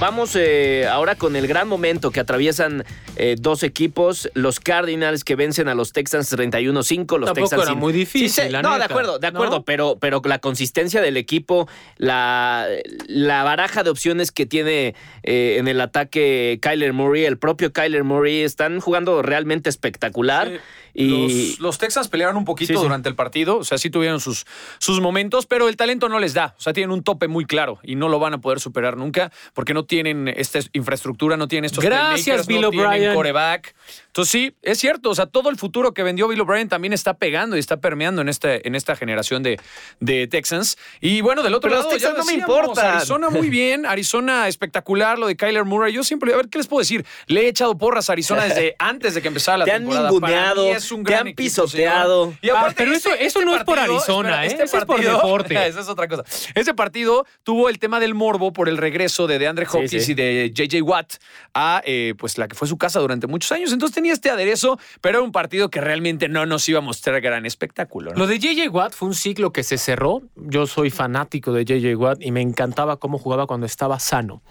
[0.00, 2.84] Vamos eh, ahora con el gran momento que atraviesan
[3.16, 7.70] eh, dos equipos, los Cardinals que vencen a los Texans 31-5, los Tampoco Texans era
[7.70, 9.64] sin- muy difícil, Sí, sí, la no, de acuerdo, de acuerdo, ¿no?
[9.64, 12.66] pero, pero la consistencia del equipo, la,
[13.06, 18.02] la baraja de opciones que tiene eh, en el ataque Kyler Murray, el propio Kyler
[18.04, 20.48] Murray, están jugando realmente espectacular.
[20.48, 20.56] Sí.
[20.94, 22.82] Y Los, los Texans pelearon un poquito Sí, sí.
[22.82, 24.46] durante el partido, o sea, sí tuvieron sus,
[24.78, 26.54] sus momentos, pero el talento no les da.
[26.56, 29.32] O sea, tienen un tope muy claro y no lo van a poder superar nunca
[29.54, 33.14] porque no tienen esta infraestructura, no tienen estos Gracias, Bill no tienen O'Brien.
[33.14, 33.74] coreback.
[34.06, 37.14] Entonces sí, es cierto, o sea, todo el futuro que vendió Bill O'Brien también está
[37.14, 39.58] pegando y está permeando en, este, en esta generación de,
[40.00, 40.78] de Texans.
[41.00, 42.96] Y bueno, del otro Pero lado, los ya Texans no me importan.
[42.96, 45.92] Arizona muy bien, Arizona espectacular, lo de Kyler Murray.
[45.92, 47.04] Yo siempre, a ver, ¿qué les puedo decir?
[47.26, 50.08] Le he echado porras a Arizona desde antes de que empezara la Te han temporada.
[50.10, 52.34] Para ninguneado, mí es un te han pisoteado.
[52.40, 54.48] Y Ah, aparte, pero eso- eso no es por Arizona, ¿eh?
[54.48, 55.54] este Eso es por partido- deporte.
[55.66, 56.24] Esa es otra cosa.
[56.54, 60.12] Ese partido tuvo el tema del morbo por el regreso de DeAndre Sí, Hopkins sí.
[60.12, 61.14] y de JJ Watt
[61.54, 63.72] a eh, pues la que fue su casa durante muchos años.
[63.74, 67.20] Entonces tenía este aderezo, pero era un partido que realmente no nos iba a mostrar
[67.20, 68.12] gran espectáculo.
[68.12, 68.18] ¿no?
[68.18, 70.22] Lo de JJ Watt fue un ciclo que se cerró.
[70.36, 74.42] Yo soy fanático de JJ Watt y me encantaba cómo jugaba cuando estaba sano.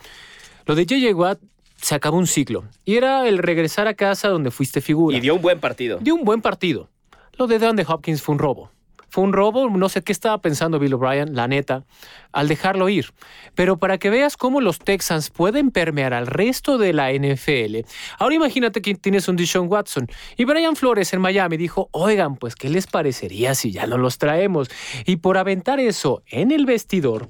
[0.65, 1.39] Lo de JJ Watt
[1.81, 5.17] se acabó un ciclo y era el regresar a casa donde fuiste figura.
[5.17, 5.99] y dio un buen partido.
[5.99, 6.89] Dio un buen partido.
[7.37, 8.71] Lo de DeAndre Hopkins fue un robo.
[9.13, 11.83] Fue un robo, no sé qué estaba pensando Bill O'Brien, la neta,
[12.31, 13.13] al dejarlo ir.
[13.53, 17.85] Pero para que veas cómo los Texans pueden permear al resto de la NFL,
[18.17, 22.55] ahora imagínate que tienes un Deshaun Watson y Brian Flores en Miami dijo, oigan, pues,
[22.55, 24.71] ¿qué les parecería si ya no los traemos?
[25.05, 27.27] Y por aventar eso en el vestidor,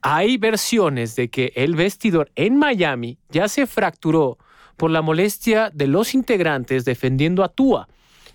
[0.00, 4.38] hay versiones de que el vestidor en Miami ya se fracturó
[4.78, 7.88] por la molestia de los integrantes defendiendo a Tua.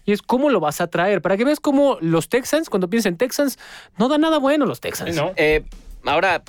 [0.05, 1.21] Y es cómo lo vas a traer.
[1.21, 3.57] Para que veas cómo los Texans, cuando piensan en Texans,
[3.97, 5.19] no dan nada bueno los Texans.
[5.35, 5.63] Eh,
[6.05, 6.43] ahora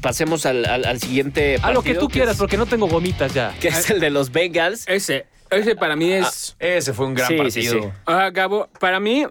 [0.00, 2.86] pasemos al, al- al siguiente A lo que partido, tú quieras, es- porque no tengo
[2.88, 3.54] gomitas ya.
[3.60, 4.84] que es el de los Bengals.
[4.88, 6.56] Ese, ese para mí es.
[6.58, 7.82] Ese fue un gran Sí, sí, partido.
[7.82, 7.88] sí.
[8.06, 9.24] Ah, Gabo, para mí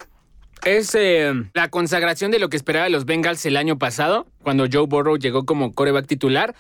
[0.65, 4.65] es eh, la consagración de lo que esperaba de los Bengals el año pasado, cuando
[4.71, 6.53] Joe Burrow llegó como coreback titular.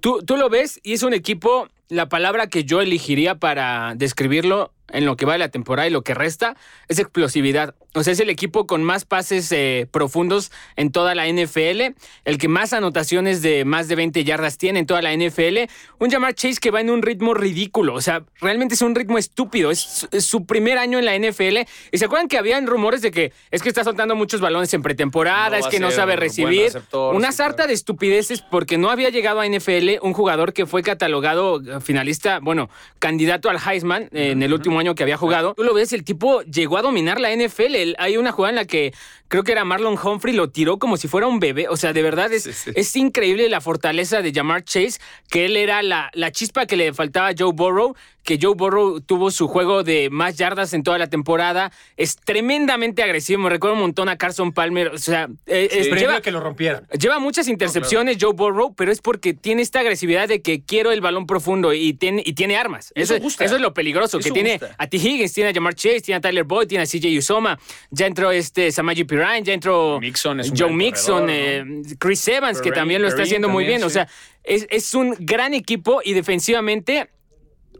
[0.00, 4.72] Tú, tú lo ves y es un equipo, la palabra que yo elegiría para describirlo
[4.92, 6.56] en lo que va de la temporada y lo que resta
[6.88, 7.74] es explosividad.
[7.94, 12.38] O sea, es el equipo con más pases eh, profundos en toda la NFL, el
[12.38, 15.70] que más anotaciones de más de 20 yardas tiene en toda la NFL.
[15.98, 19.18] Un Jamar Chase que va en un ritmo ridículo, o sea, realmente es un ritmo
[19.18, 19.70] estúpido.
[19.70, 21.58] Es, es su primer año en la NFL.
[21.90, 24.82] Y se acuerdan que habían rumores de que es que está soltando muchos balones en
[24.82, 26.70] pretemporada, No es que no sabe recibir.
[26.92, 27.68] Una sí, sarta claro.
[27.68, 32.38] de estupideces porque no había llegado a NFL un jugador que fue catalogado eh, finalista,
[32.40, 35.54] bueno, candidato al Heisman eh, en el último año que había jugado.
[35.54, 37.79] Tú lo ves, el tipo llegó a dominar la NFL.
[37.82, 38.92] El- hay una jugada en la que
[39.28, 41.68] creo que era Marlon Humphrey, lo tiró como si fuera un bebé.
[41.68, 42.70] O sea, de verdad es, Sí, sí.
[42.74, 44.98] es increíble la fortaleza de Jamar Chase,
[45.30, 49.00] que él era la, la chispa que le faltaba a Joe Burrow, que Joe Burrow
[49.00, 51.70] tuvo su juego de más yardas en toda la temporada.
[51.96, 53.40] Es tremendamente agresivo.
[53.42, 54.88] Me recuerdo un montón a Carson Palmer.
[54.88, 56.86] O sea, eh, es- lleva, a que lo rompieran.
[56.98, 61.00] Lleva muchas intercepciones Joe Burrow, pero es porque tiene esta agresividad de que quiero el
[61.00, 62.92] balón profundo y tiene, y tiene armas.
[62.96, 63.44] Eso Eso, gusta.
[63.44, 64.96] eso es lo peligroso, que tiene a T.
[64.96, 67.58] Higgins, tiene a Jamar Chase, tiene a Tyler Boyd, tiene a CJ Usoma,
[67.90, 71.82] ya entró este Samaji Pirine, ya entró Mixon es un Joe gran Mixon, corredor, eh,
[71.98, 73.86] Chris Evans, que también lo está haciendo muy también, bien.
[73.86, 74.08] O sea,
[74.44, 77.10] es, es un gran equipo y defensivamente...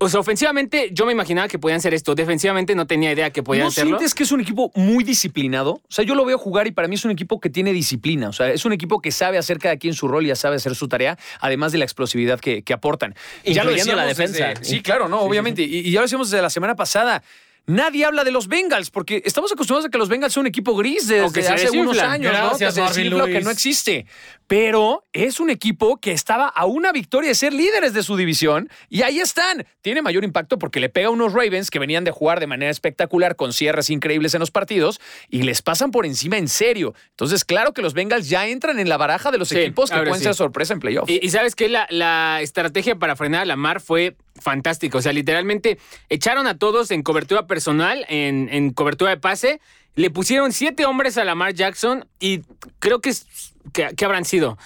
[0.03, 2.14] O sea, ofensivamente yo me imaginaba que podían hacer esto.
[2.14, 3.98] Defensivamente no tenía idea que podían ¿No hacerlo.
[3.98, 5.72] sientes que es un equipo muy disciplinado?
[5.72, 8.31] O sea, yo lo veo jugar y para mí es un equipo que tiene disciplina.
[8.31, 10.57] O sea, es un equipo que sabe hacer cada quien su rol y ya sabe
[10.57, 13.14] hacer su tarea, además de la explosividad que, que aportan.
[13.44, 14.59] Ya lo Incluyendo la decíamos defensa.
[14.61, 15.61] desde- sí, claro, no, obviamente.
[15.64, 17.22] Y, y ya lo decíamos desde la semana pasada.
[17.66, 20.75] Nadie habla de los Bengals porque estamos acostumbrados a que los Bengals son un equipo
[20.75, 22.38] gris desde que hace unos años, ¿no?
[22.49, 23.37] Gracias, Que se desinfla, Lewis.
[23.38, 24.07] que no existe.
[24.46, 28.68] Pero es un equipo que estaba a una victoria de ser líderes de su división
[28.88, 29.64] y ahí están.
[29.81, 32.70] Tiene mayor impacto porque le pega a unos Ravens que venían de jugar de manera
[32.73, 36.94] espectacular con cierres increíbles en los partidos y les pasan por encima en serio.
[37.11, 39.99] Entonces, claro que los Bengals ya entran en la baraja de los Sí, equipos que
[39.99, 40.25] pueden sí.
[40.25, 41.09] ser sorpresa en playoffs.
[41.11, 44.98] Y, y sabes que la, la estrategia para frenar a Lamar fue fantástica.
[44.98, 49.61] O sea, literalmente echaron a todos en cobertura personal, en, en cobertura de pase.
[49.96, 52.40] Le pusieron siete hombres a Lamar Jackson y
[52.79, 53.26] creo que, es,
[53.72, 54.57] que, que habrán sido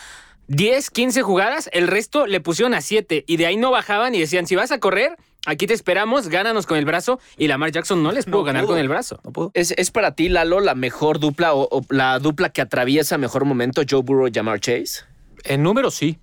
[0.48, 1.70] 10, 15 jugadas.
[1.72, 4.70] El resto le pusieron a siete y de ahí no bajaban y decían, si vas
[4.70, 7.18] a correr, aquí te esperamos, gánanos con el brazo.
[7.38, 8.72] Y Lamar Jackson no les pudo No ganar pudo.
[8.74, 9.18] con el brazo.
[9.24, 9.50] No puedo.
[9.54, 13.46] ¿Es, es para ti, Lalo, la mejor dupla o, o la dupla que atraviesa mejor
[13.46, 15.04] momento Joe Burrow y Jamar Chase?
[15.44, 16.18] En números sí.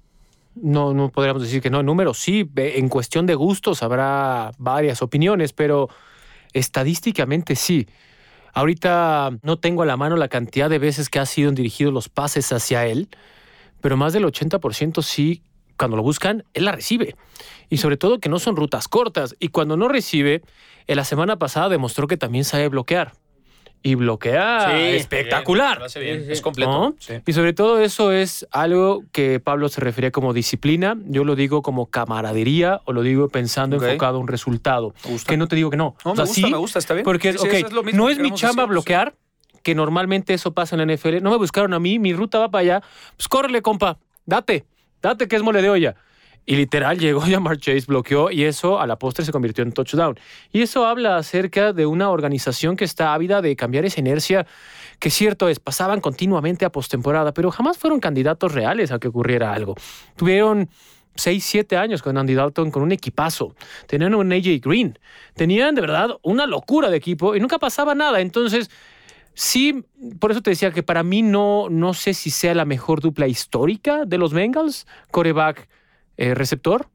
[0.56, 1.80] No, no podríamos decir que no.
[1.80, 2.50] En números sí.
[2.56, 5.90] En cuestión de gustos habrá varias opiniones, pero
[6.54, 7.88] estadísticamente sí.
[8.54, 12.10] Ahorita no tengo a la mano la cantidad de veces que han sido dirigidos los
[12.10, 13.10] pases hacia él,
[13.80, 15.42] pero más del 80% sí,
[15.78, 17.16] cuando lo buscan, él la recibe.
[17.70, 19.36] Y sobre todo que no son rutas cortas.
[19.40, 20.44] Y cuando no recibe,
[20.88, 23.14] en la semana pasada demostró que también sabe bloquear.
[23.84, 25.80] Y bloquea Sí, espectacular.
[25.80, 26.26] Lo hace bien.
[26.30, 26.72] Es completo.
[26.72, 26.96] ¿no?
[27.00, 27.16] Sí.
[27.26, 30.96] Y sobre todo eso es algo que Pablo se refería como disciplina.
[31.06, 33.84] Yo lo digo como camaradería o lo digo pensando Ok.
[33.84, 34.94] enfocado a un resultado.
[35.28, 35.96] Que no te digo que no.
[36.06, 37.04] No, O me gusta, sí, me gusta, está bien.
[37.04, 39.16] Porque, Sí, sí, ok, eso es lo mismo no es mi chamba decir, bloquear,
[39.64, 41.22] que normalmente eso pasa en la NFL.
[41.22, 42.82] No me buscaron a mí, mi ruta va para allá.
[43.18, 44.66] Pues córrele, compa, date,
[45.02, 45.96] date que es mole de olla.
[46.46, 50.20] Y literal llegó Jamar Chase, bloqueó y eso a la postre se convirtió en touchdown.
[50.52, 54.46] Y eso habla acerca de una organización que está ávida de cambiar esa inercia,
[55.00, 59.54] que cierto es, pasaban continuamente a postemporada, pero jamás fueron candidatos reales a que ocurriera
[59.54, 59.76] algo.
[60.16, 60.70] Tuvieron
[61.16, 63.56] 6, 7 años con Andy Dalton con un equipazo.
[63.88, 64.98] Tenían un AJ Green.
[65.36, 68.22] Tenían de verdad una locura de equipo y nunca pasaba nada.
[68.22, 68.70] Entonces,
[69.34, 69.84] sí,
[70.20, 73.28] por eso te decía que para mí no, no sé si sea la mejor dupla
[73.28, 75.68] histórica de los Bengals, coreback
[76.18, 76.88] eh, receptor.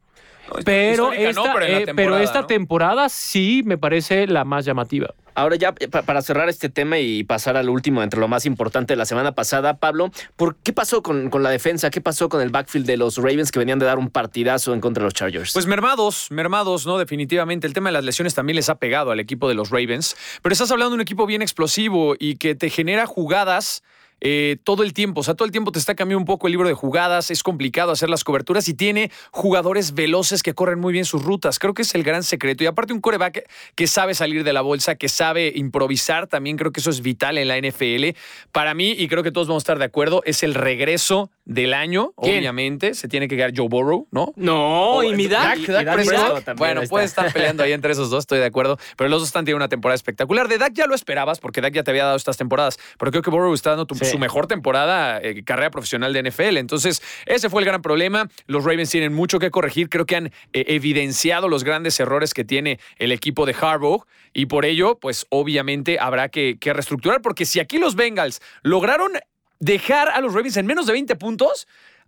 [0.64, 2.46] Pero no, esta, pero eh, pero temporada, esta ¿no?
[2.46, 5.12] temporada sí me parece la más llamativa.
[5.34, 8.92] Ahora ya pa- para cerrar este tema y pasar al último entre lo más importante
[8.92, 11.90] de la semana pasada, Pablo, ¿por qué pasó con, con la defensa?
[11.90, 14.80] ¿Qué pasó con el backfield de los Ravens que venían de dar un partidazo en
[14.80, 15.52] contra de los Chargers?
[15.52, 16.96] Pues mermados, mermados, ¿no?
[16.96, 17.66] Definitivamente.
[17.66, 20.16] El tema de las lesiones también les ha pegado al equipo de los Ravens.
[20.42, 23.82] Pero estás hablando de un equipo bien explosivo y que te genera jugadas.
[24.20, 26.52] Eh, todo el tiempo, o sea, todo el tiempo te está cambiando un poco el
[26.52, 30.92] libro de jugadas, es complicado hacer las coberturas y tiene jugadores veloces que corren muy
[30.92, 31.58] bien sus rutas.
[31.58, 32.64] Creo que es el gran secreto.
[32.64, 36.72] Y aparte un coreback que sabe salir de la bolsa, que sabe improvisar, también creo
[36.72, 38.16] que eso es vital en la NFL.
[38.52, 41.74] Para mí, y creo que todos vamos a estar de acuerdo, es el regreso del
[41.74, 42.38] año, ¿Quién?
[42.38, 42.94] obviamente.
[42.94, 44.32] Se tiene que quedar Joe Burrow, ¿no?
[44.36, 45.58] No, y mi Dak.
[45.58, 45.94] Dak-.
[45.94, 48.78] Prescott Bueno, puede estar peleando ahí entre esos dos, estoy de acuerdo.
[48.96, 50.48] Pero los dos están teniendo una temporada espectacular.
[50.48, 52.78] De Dak ya lo esperabas, porque Dak ya te había dado estas temporadas.
[52.98, 54.05] Pero creo que Burrow está dando tu- Sí.
[54.06, 56.56] Su mejor temporada, eh, carrera profesional de NFL.
[56.56, 58.28] Entonces, ese fue el gran problema.
[58.46, 59.88] Los Ravens tienen mucho que corregir.
[59.88, 64.04] Creo que han eh, evidenciado los grandes errores que tiene el equipo de Harbaugh.
[64.32, 67.22] Y por ello, pues obviamente habrá que, que reestructurar.
[67.22, 69.12] Porque si aquí los Bengals lograron
[69.58, 71.66] dejar a los Ravens en menos de 20 puntos,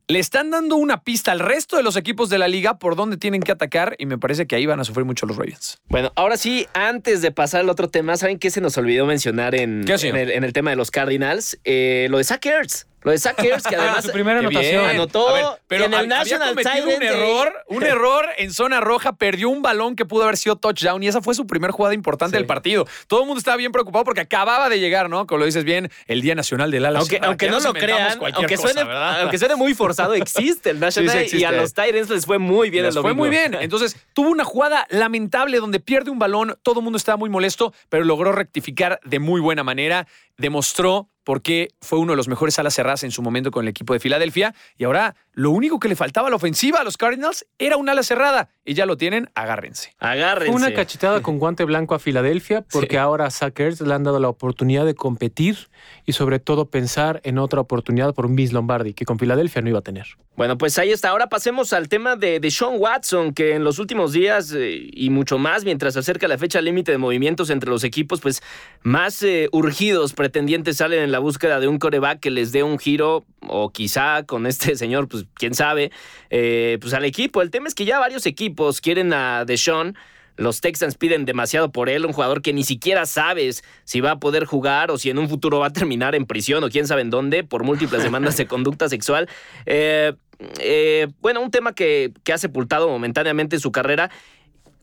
[0.09, 3.19] le están dando una pista al resto de los equipos de la liga por dónde
[3.19, 5.79] tienen que atacar y me parece que ahí van a sufrir mucho los Ravens.
[5.89, 9.55] Bueno, ahora sí, antes de pasar al otro tema, ¿saben qué se nos olvidó mencionar
[9.55, 11.59] en, ¿Qué, en, el, en el tema de los Cardinals?
[11.65, 12.87] Eh, lo de Zach Ertz.
[13.03, 14.05] Lo de Zach Ertz, que además...
[14.05, 14.51] su primera bien.
[14.51, 14.85] anotación.
[14.87, 19.17] Anotó ver, pero en el había National cometido un error, un error en zona roja,
[19.17, 22.37] perdió un balón que pudo haber sido touchdown y esa fue su primer jugada importante
[22.37, 22.87] del partido.
[23.07, 25.27] Todo el mundo estaba bien preocupado porque acababa de llegar, ¿no?
[25.27, 28.19] Como lo dices bien, el Día Nacional del ala Aunque, aunque que no lo crean,
[28.19, 29.21] cualquier aunque, cosa, suene, ¿verdad?
[29.23, 32.39] aunque suene muy forzado, existe el National Sí, sí y a los Titans les fue
[32.39, 33.55] muy bien Les el fue muy bien.
[33.55, 37.73] Entonces, tuvo una jugada lamentable donde pierde un balón, todo el mundo estaba muy molesto,
[37.89, 40.07] pero logró rectificar de muy buena manera,
[40.37, 43.69] demostró por qué fue uno de los mejores alas cerradas en su momento con el
[43.69, 46.97] equipo de Filadelfia y ahora lo único que le faltaba a la ofensiva a los
[46.97, 49.95] Cardinals era un ala cerrada y ya lo tienen, agárrense.
[49.99, 50.57] Agárrense.
[50.57, 52.97] Una cachetada con guante blanco a Filadelfia, porque Sí.
[52.97, 55.69] ahora a Sackers le han dado la oportunidad de competir
[56.07, 59.69] y sobre todo pensar en otra oportunidad por un Vince Lombardi, que con Filadelfia no
[59.69, 60.07] iba a tener.
[60.35, 61.11] Bueno, pues ahí está.
[61.11, 65.11] Ahora pasemos al tema de, de Sean Watson, que en los últimos días eh, y
[65.11, 68.43] mucho más, mientras se acerca la fecha límite de movimientos entre los equipos, pues
[68.83, 72.79] más eh, urgidos pretendientes salen en la búsqueda de un coreback que les dé un
[72.79, 75.91] giro, o quizá con este señor, pues quién sabe,
[76.31, 77.43] eh, pues al equipo.
[77.43, 79.97] El tema es que ya varios equipos quieren a Deshaun.
[80.37, 84.19] Los Texans piden demasiado por él, un jugador que ni siquiera sabes si va a
[84.21, 87.03] poder jugar o si en un futuro va a terminar en prisión o quién sabe
[87.03, 89.29] en dónde por múltiples demandas de conducta sexual.
[89.67, 90.13] Eh,
[90.61, 94.11] eh, bueno, un tema que, que ha sepultado momentáneamente su carrera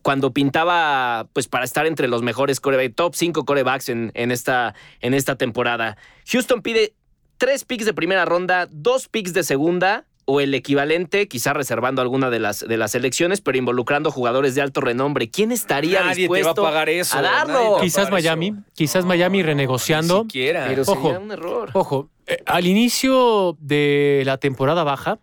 [0.06, 4.76] cuando pintaba pues para estar entre los mejores corebacks, top 5 corebacks en, en, esta,
[5.02, 5.98] en esta temporada.
[6.28, 6.94] Houston pide
[7.40, 12.30] tres picks de primera ronda, dos picks de segunda o el equivalente, quizá reservando alguna
[12.30, 15.32] de las, de las elecciones, pero involucrando jugadores de alto renombre.
[15.32, 17.78] ¿Quién estaría Nadie te dispuesto va a pagar eso, a nadie te va darlo?
[17.78, 18.58] a Quizás pagar Miami, eso.
[18.76, 20.18] quizás Miami renegociando.
[20.20, 20.66] Ni siquiera.
[20.68, 21.02] Pero Ojo.
[21.02, 21.72] sería un error.
[21.74, 25.18] Ojo, eh, al inicio de la temporada baja,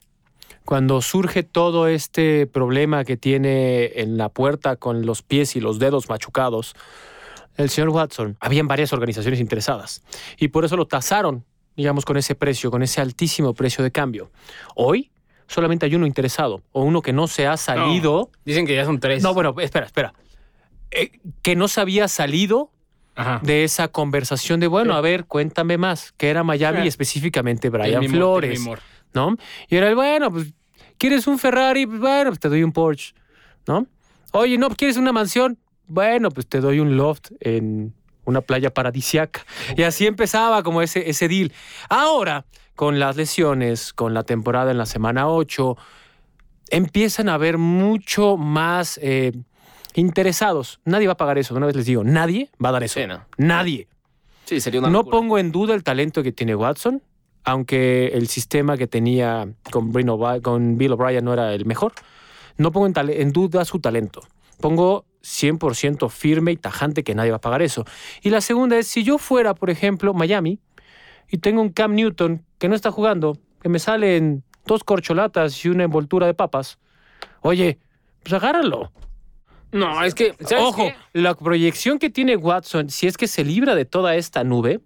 [0.64, 5.78] cuando surge todo este problema que tiene en la puerta con los pies y los
[5.78, 6.74] dedos machucados,
[7.56, 10.02] el señor Watson, habían varias organizaciones interesadas
[10.38, 11.44] y por eso lo tasaron,
[11.76, 14.30] digamos, con ese precio, con ese altísimo precio de cambio.
[14.74, 15.10] Hoy
[15.48, 18.30] solamente hay uno interesado o uno que no se ha salido.
[18.44, 19.22] Dicen que ya son tres.
[19.22, 20.14] No, bueno, espera, espera.
[20.90, 21.10] Eh,
[21.42, 22.70] que no se había salido
[23.14, 23.40] Ajá.
[23.42, 24.98] de esa conversación de, bueno, Sí.
[24.98, 26.84] a ver, cuéntame más, que era Miami Sí.
[26.84, 28.60] y específicamente Brian Flores.
[29.14, 29.36] ¿No?
[29.68, 30.52] Y era el, bueno, pues,
[30.98, 31.86] ¿quieres un Ferrari?
[31.86, 33.14] Pues, bueno, pues te doy un Porsche,
[33.66, 33.86] ¿no?
[34.32, 35.58] Oye, no, ¿quieres una mansión?
[35.86, 37.92] Bueno, pues te doy un loft en
[38.24, 39.44] una playa paradisiaca.
[39.76, 41.52] Y así empezaba como ese, ese deal.
[41.88, 42.46] Ahora,
[42.76, 45.76] con las lesiones, con la temporada en la semana 8,
[46.70, 49.32] empiezan a haber mucho más eh,
[49.94, 50.80] interesados.
[50.84, 51.54] Nadie va a pagar eso.
[51.54, 53.00] Una vez les digo, nadie va a dar eso.
[53.00, 53.24] Sí, no.
[53.36, 53.88] Nadie.
[54.44, 55.18] Sí, sería una No locura.
[55.18, 57.02] pongo en duda el talento que tiene Watson,
[57.44, 61.92] aunque el sistema que tenía con, Bill O'Brien- con Bill O'Brien no era el mejor.
[62.56, 64.20] No pongo en, duda su talento.
[64.60, 67.84] Pongo 100% firme y tajante que nadie va a pagar eso.
[68.22, 70.60] Y la segunda es, si yo fuera, por ejemplo, Miami,
[71.30, 75.68] y tengo un Cam Newton que no está jugando, que me salen dos corcholatas y
[75.70, 76.78] una envoltura de papas,
[77.40, 77.78] oye,
[78.22, 78.92] pues agárralo.
[79.72, 80.34] No, es que.
[80.40, 80.94] ¿sabes Ojo, qué?
[81.14, 84.80] la proyección que tiene Watson, si es que se libra de toda esta nube,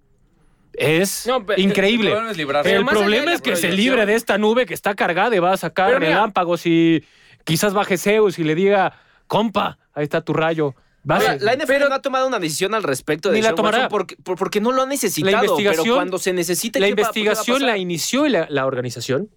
[0.79, 2.09] es No, pero- increíble.
[2.09, 2.69] El problema es librarse.
[2.71, 5.53] Pero El problema es que se libre de esta nube que está cargada y va
[5.53, 7.05] a sacar Pero relámpagos y
[7.45, 8.93] quizás baje Zeus y le diga,
[9.27, 10.75] compa, ahí está tu rayo.
[11.05, 13.55] Vas Ahora, a- la NFL no ha tomado una decisión al respecto de Ni la
[13.55, 13.89] tomará.
[13.89, 15.31] Porque, por- porque no lo ha necesitado.
[15.37, 18.27] La investigación- pero cuando se necesite, la ¿qué va- qué va a investigación la inició
[18.29, 19.31] la, la organización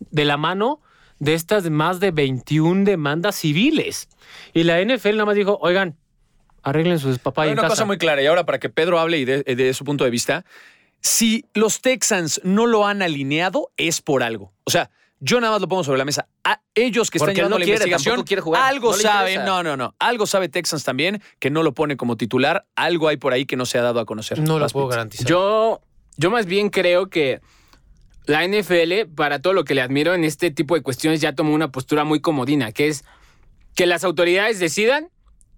[0.00, 0.80] de la mano
[1.20, 4.08] de estas más de 21 demandas civiles.
[4.54, 5.96] Y la NFL nada más dijo, oigan,
[6.62, 7.72] arreglen sus papás Hay en una casa.
[7.72, 10.10] cosa muy clara, y ahora para que Pedro hable y de, de su punto de
[10.10, 10.44] vista,
[11.00, 14.52] si los Texans no lo han alineado, es por algo.
[14.64, 16.28] O sea, yo nada más lo pongo sobre la mesa.
[16.44, 19.44] A ellos que están Porque llevando no la quiere, investigación, quiere jugar, algo no saben,
[19.44, 23.18] no, no, no, algo sabe Texans también que no lo pone como titular, algo hay
[23.18, 24.38] por ahí que no se ha dado a conocer.
[24.38, 25.26] No lo puedo garantizar.
[25.26, 25.82] Yo,
[26.16, 27.40] yo más bien creo que
[28.24, 31.52] la NFL, para todo lo que le admiro en este tipo de cuestiones, ya tomó
[31.52, 33.04] una postura muy comodina, que es
[33.74, 35.10] que las autoridades decidan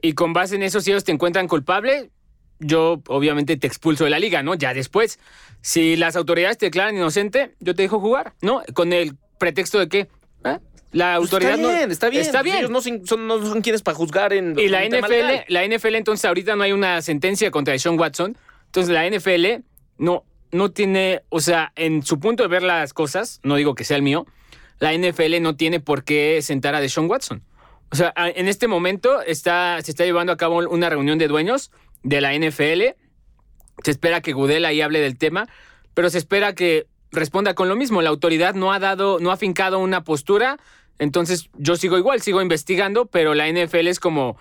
[0.03, 2.11] y con base en eso, si ellos te encuentran culpable,
[2.59, 4.55] yo obviamente te expulso de la liga, ¿no?
[4.55, 5.19] Ya después,
[5.63, 8.63] si las autoridades te declaran inocente, yo te dejo jugar, ¿no?
[8.75, 9.99] Con el pretexto de que
[10.45, 10.59] ¿eh?
[10.93, 12.23] la Pues autoridad está no- bien, está bien.
[12.23, 12.57] Está bien.
[12.59, 15.45] Ellos no son, no quienes para juzgar en Y la NFL, legal.
[15.49, 18.37] la NFL entonces ahorita no hay una sentencia contra Sean Watson.
[18.67, 19.65] Entonces la NFL
[19.99, 23.85] no, no tiene, o sea, en su punto de ver las cosas, no digo que
[23.85, 24.27] sea el mío,
[24.79, 27.43] la NFL no tiene por qué sentar a Deshaun Watson.
[27.93, 31.71] O sea, en este momento está, se está llevando a cabo una reunión de dueños
[32.03, 32.97] de la NFL.
[33.85, 35.47] Se espera que Goodell ahí hable del tema,
[35.93, 38.01] pero se espera que responda con lo mismo.
[38.01, 40.59] La autoridad no ha dado, no ha fincado una postura,
[40.99, 44.39] entonces yo sigo igual, sigo investigando, pero la NFL es como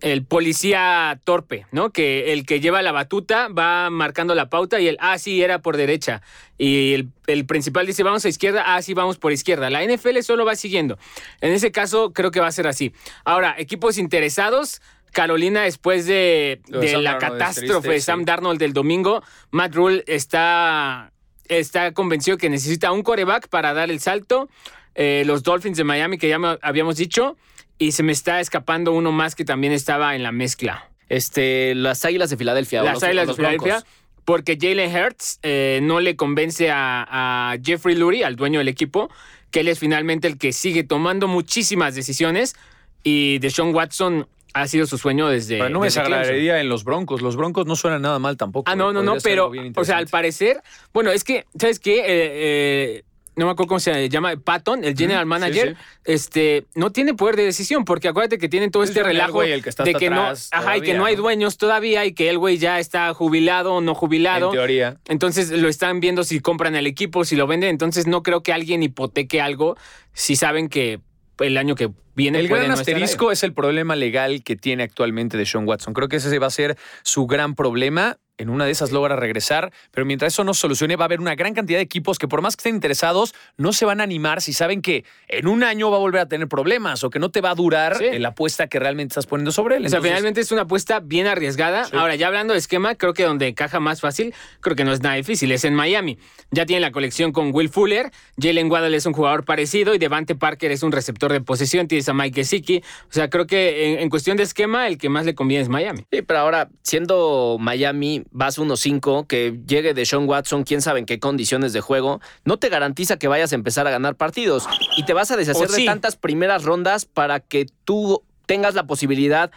[0.00, 1.90] el policía torpe, ¿no?
[1.90, 5.60] Que el que lleva la batuta va marcando la pauta y el, ah, sí, era
[5.60, 6.22] por derecha.
[6.58, 9.70] Y el, el principal dice, vamos a izquierda, ah, sí, vamos por izquierda.
[9.70, 10.98] La NFL solo va siguiendo.
[11.40, 12.92] En ese caso, creo que va a ser así.
[13.24, 14.80] Ahora, equipos interesados.
[15.12, 18.24] Carolina, después de, la Darnold catástrofe de Sam.
[18.24, 21.12] Darnold del domingo, Matt Rule está,
[21.46, 24.50] está convencido que necesita un coreback para dar el salto.
[24.96, 27.36] Eh, los Dolphins de Miami, que ya habíamos dicho,
[27.78, 30.88] y se me está escapando uno más que también estaba en la mezcla.
[31.08, 32.82] Este, las Águilas de Filadelfia.
[32.82, 33.74] Las los- Águilas de Filadelfia.
[33.74, 33.90] Broncos.
[34.24, 37.06] Porque Jalen Hurts eh, no le convence a,
[37.52, 39.10] a Jeffrey Lurie, al dueño del equipo,
[39.50, 42.56] que él es finalmente el que sigue tomando muchísimas decisiones.
[43.02, 45.58] Y Deshaun Watson ha sido su sueño desde.
[45.58, 47.20] Pero no me desagradaría en los Broncos.
[47.20, 48.70] Los Broncos no suenan nada mal tampoco.
[48.70, 50.62] Ah, no, no, no, pero, o sea, al parecer,
[50.94, 51.98] bueno, es que, ¿sabes qué?
[51.98, 53.04] Eh, eh,
[53.36, 55.84] no me acuerdo cómo se llama, Patton, el general manager, sí.
[56.04, 59.32] este, no tiene poder de decisión, porque acuérdate que tienen todo Es este el relajo
[59.34, 62.12] güey, el que está de que no, ajá, y que no hay dueños todavía y
[62.12, 64.48] que el güey ya está jubilado o no jubilado.
[64.48, 64.96] En teoría.
[65.06, 67.70] Entonces lo están viendo si compran el equipo, si lo venden.
[67.70, 69.76] Entonces no creo que alguien hipoteque algo
[70.12, 71.00] si saben que
[71.38, 75.36] el año que viene El gran no asterisco es el problema legal que tiene actualmente
[75.36, 75.94] de Sean Watson.
[75.94, 78.18] Creo que ese va a ser su gran problema.
[78.36, 81.36] En una de esas logra regresar, pero mientras eso no solucione, va a haber una
[81.36, 84.42] gran cantidad de equipos que, por más que estén interesados, no se van a animar
[84.42, 87.30] si saben que en un año va a volver a tener problemas o que no
[87.30, 88.18] te va a durar Sí.
[88.18, 89.86] la apuesta que realmente estás poniendo sobre él.
[89.86, 91.86] O sea, finalmente es una apuesta bien arriesgada.
[91.92, 95.00] Ahora, ya hablando de esquema, creo que donde encaja más fácil, creo que no es
[95.00, 96.18] nada difícil, es en Miami.
[96.50, 100.34] Ya tiene la colección con Will Fuller, Jalen Waddle es un jugador parecido y Devante
[100.34, 102.78] Parker es un receptor de posesión, tienes a Mike Gesicki.
[103.08, 105.68] O sea, creo que en, en cuestión de esquema, el que más le conviene es
[105.68, 106.04] Miami.
[106.10, 111.06] Sí, pero ahora, siendo Miami, vas 1-5, que llegue de Sean Watson, quién sabe en
[111.06, 114.66] qué condiciones de juego, no te garantiza que vayas a empezar a ganar partidos.
[114.96, 115.82] Y te vas a deshacer sí.
[115.82, 119.50] de tantas primeras rondas para que tú tengas la posibilidad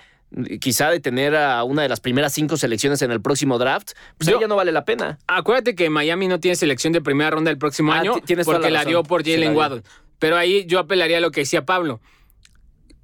[0.59, 4.29] quizá de tener a una de las primeras cinco selecciones en el próximo draft, pues
[4.29, 5.17] Yo- ya no vale la pena.
[5.27, 8.79] Acuérdate que Miami no tiene selección de primera ronda el próximo Ah, año porque la
[8.79, 9.59] la dio por Sí, Jalen dio.
[9.59, 9.83] Waddle.
[10.19, 12.01] Pero ahí yo apelaría a lo que decía Pablo.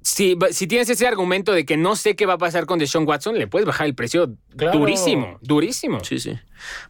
[0.06, 3.08] Si, si tienes ese argumento de que no sé qué va a pasar con Deshaun
[3.08, 4.78] Watson, le puedes bajar el precio Claro.
[4.78, 6.04] durísimo, durísimo.
[6.04, 6.38] Sí, sí.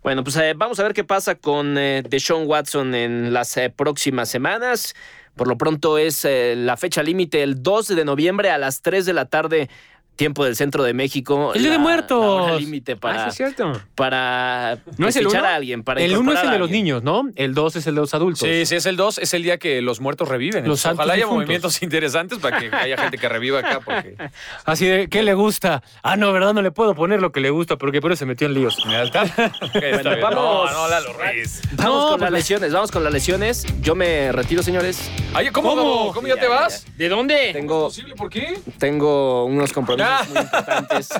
[0.02, 3.70] Bueno, pues eh, vamos a ver qué pasa con eh, Deshaun Watson en las eh,
[3.70, 4.94] próximas semanas.
[5.36, 9.06] Por lo pronto es eh, la fecha límite el 2 de noviembre a las 3
[9.06, 9.68] de la tarde,
[10.16, 11.52] tiempo del centro de México.
[11.54, 12.60] El Día de Muertos.
[12.60, 13.72] límite Ah, sí, para, es cierto.
[13.94, 15.44] para ¿No es el uno?
[15.44, 15.82] a alguien.
[15.82, 17.28] Para El uno es incorporar el de los niños, ¿no?
[17.36, 18.40] El dos es el de los adultos.
[18.48, 20.66] Sí, si es el 2, es el día que los muertos reviven.
[20.68, 21.34] Los ojalá haya difuntos.
[21.36, 23.80] movimientos interesantes para que haya gente que reviva acá.
[23.84, 24.16] Porque...
[24.64, 25.82] Así de, ¿qué le gusta?
[26.02, 26.54] Ah, no, ¿verdad?
[26.54, 28.76] No le puedo poner lo que le gusta porque por eso se metió en líos.
[28.88, 29.22] Ya está.
[29.64, 30.20] Ok, está bien.
[30.22, 30.70] vamos.
[30.70, 31.60] No, no, Lalo Ruiz.
[31.72, 33.66] Vamos No, con las pues- lesiones, vamos con las lesiones.
[33.80, 35.10] Yo me retiro, señores.
[35.32, 35.74] Ay, ¿cómo,
[36.12, 36.28] ¿Cómo?
[36.28, 36.86] Ya, Ya, te ya, vas?
[36.96, 37.50] ¿De dónde?
[37.52, 38.14] Tengo, ¿Posible?
[38.14, 38.58] ¿Por qué?
[38.78, 40.24] tengo unos compromisos Ah.
[40.28, 41.08] muy importantes.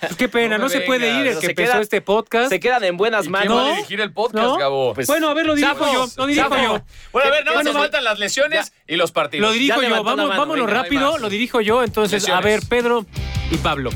[0.00, 2.48] Pues qué pena, No no, se puede ir el que empezó queda- este podcast.
[2.50, 3.66] Se quedan en buenas ¿Y quién va manos.
[3.68, 4.56] a dirigir el podcast, ¿No?
[4.56, 4.94] Gabo?
[4.94, 6.62] Pues- bueno, a ver, lo dirijo Zafos, yo, lo dirijo zafos.
[6.64, 6.84] yo.
[7.12, 9.46] Bueno, a ver, nada más ¿Qué- nos faltan las lesiones y los partidos.
[9.48, 11.82] Lo dirijo Ya yo, vamos, mano, vámonos venga, rápido, lo dirijo yo.
[11.82, 12.44] Entonces, a Lesiones.
[12.44, 13.06] ver, Pedro
[13.50, 13.90] y Pablo.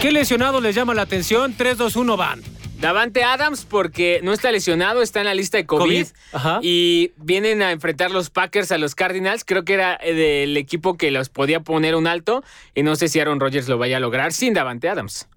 [0.00, 1.54] ¿Qué lesionado les llama la atención?
[1.56, 2.42] 3, 2, 1, van.
[2.80, 6.60] Davante Adams porque no está lesionado, está en la lista de COVID, COVID, ajá.
[6.62, 9.44] y vienen a enfrentar los Packers a los Cardinals.
[9.44, 13.08] Creo que era eh, del equipo que los podía poner un alto y no sé
[13.08, 15.28] si Aaron Rodgers lo vaya a lograr sin Davante Adams.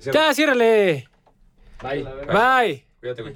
[0.00, 1.08] Ya, ciérrale.
[1.80, 2.04] Bye.
[2.26, 2.84] Bye.
[3.00, 3.34] Cuídate, güey.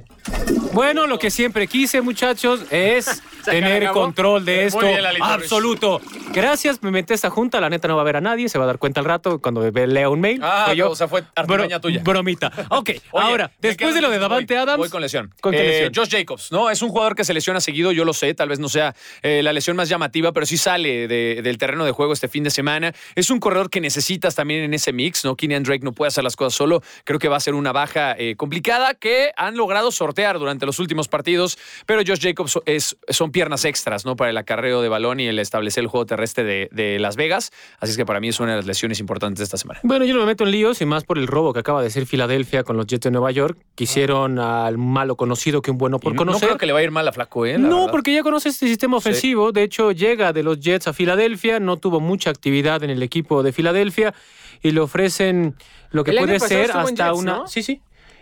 [0.72, 6.00] Bueno, lo que siempre quise, muchachos, es tener control de esto bien, absoluto.
[6.32, 8.58] Gracias, me metí a esta junta, la neta no va a ver a nadie, se
[8.58, 10.40] va a dar cuenta al rato cuando lea un mail.
[10.42, 12.00] Ah, Fue o sea, fue artimaña tuya.
[12.04, 12.52] Bromita.
[12.70, 14.78] Ok, Oye, ahora, después de lo de voy, Davante Adams.
[14.78, 15.34] Voy con lesión.
[15.40, 15.92] ¿Con qué Eh, lesión?
[15.94, 16.70] Josh Jacobs, ¿no?
[16.70, 19.42] Es un jugador que se lesiona seguido, yo lo sé, tal vez no sea eh,
[19.42, 22.50] la lesión más llamativa, pero sí sale de- del terreno de juego este fin de
[22.50, 22.92] semana.
[23.16, 25.34] Es un corredor que necesitas también en ese mix, ¿no?
[25.34, 26.82] Kenyan Drake no puede hacer las cosas solo.
[27.04, 30.78] Creo que va a ser una baja eh, complicada que han logrado sortear durante los
[30.80, 34.16] últimos partidos, pero Josh Jacobs es, son piernas extras, ¿no?
[34.16, 37.50] Para el acarreo de balón y el establecer el juego terrestre de, de Las Vegas.
[37.78, 39.80] Así es que para mí es una de las lesiones importantes de esta semana.
[39.84, 41.86] Bueno, yo no me meto en líos y más por el robo que acaba de
[41.86, 43.56] hacer Filadelfia con los Jets de Nueva York.
[43.76, 46.48] Quisieron al malo conocido que un bueno por Y no, no conocer.
[46.48, 47.52] creo que le va a ir mal a Flaco, ¿eh?
[47.52, 47.90] La No, verdad.
[47.92, 49.52] porque ya conoce este sistema ofensivo.
[49.52, 53.42] De hecho, llega de los Jets a Filadelfia, no tuvo mucha actividad en el equipo
[53.42, 54.14] de Filadelfia
[54.62, 55.54] y le ofrecen
[55.90, 57.36] lo que El puede ser hasta Jets, una.
[57.38, 57.46] ¿no?
[57.48, 57.80] Sí, sí.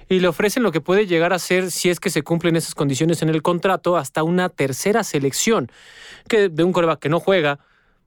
[0.08, 2.74] Y le ofrecen lo que puede llegar a ser, si es que se cumplen esas
[2.74, 5.70] condiciones en el contrato, hasta una tercera selección.
[6.28, 7.58] Que de un coreback que no juega,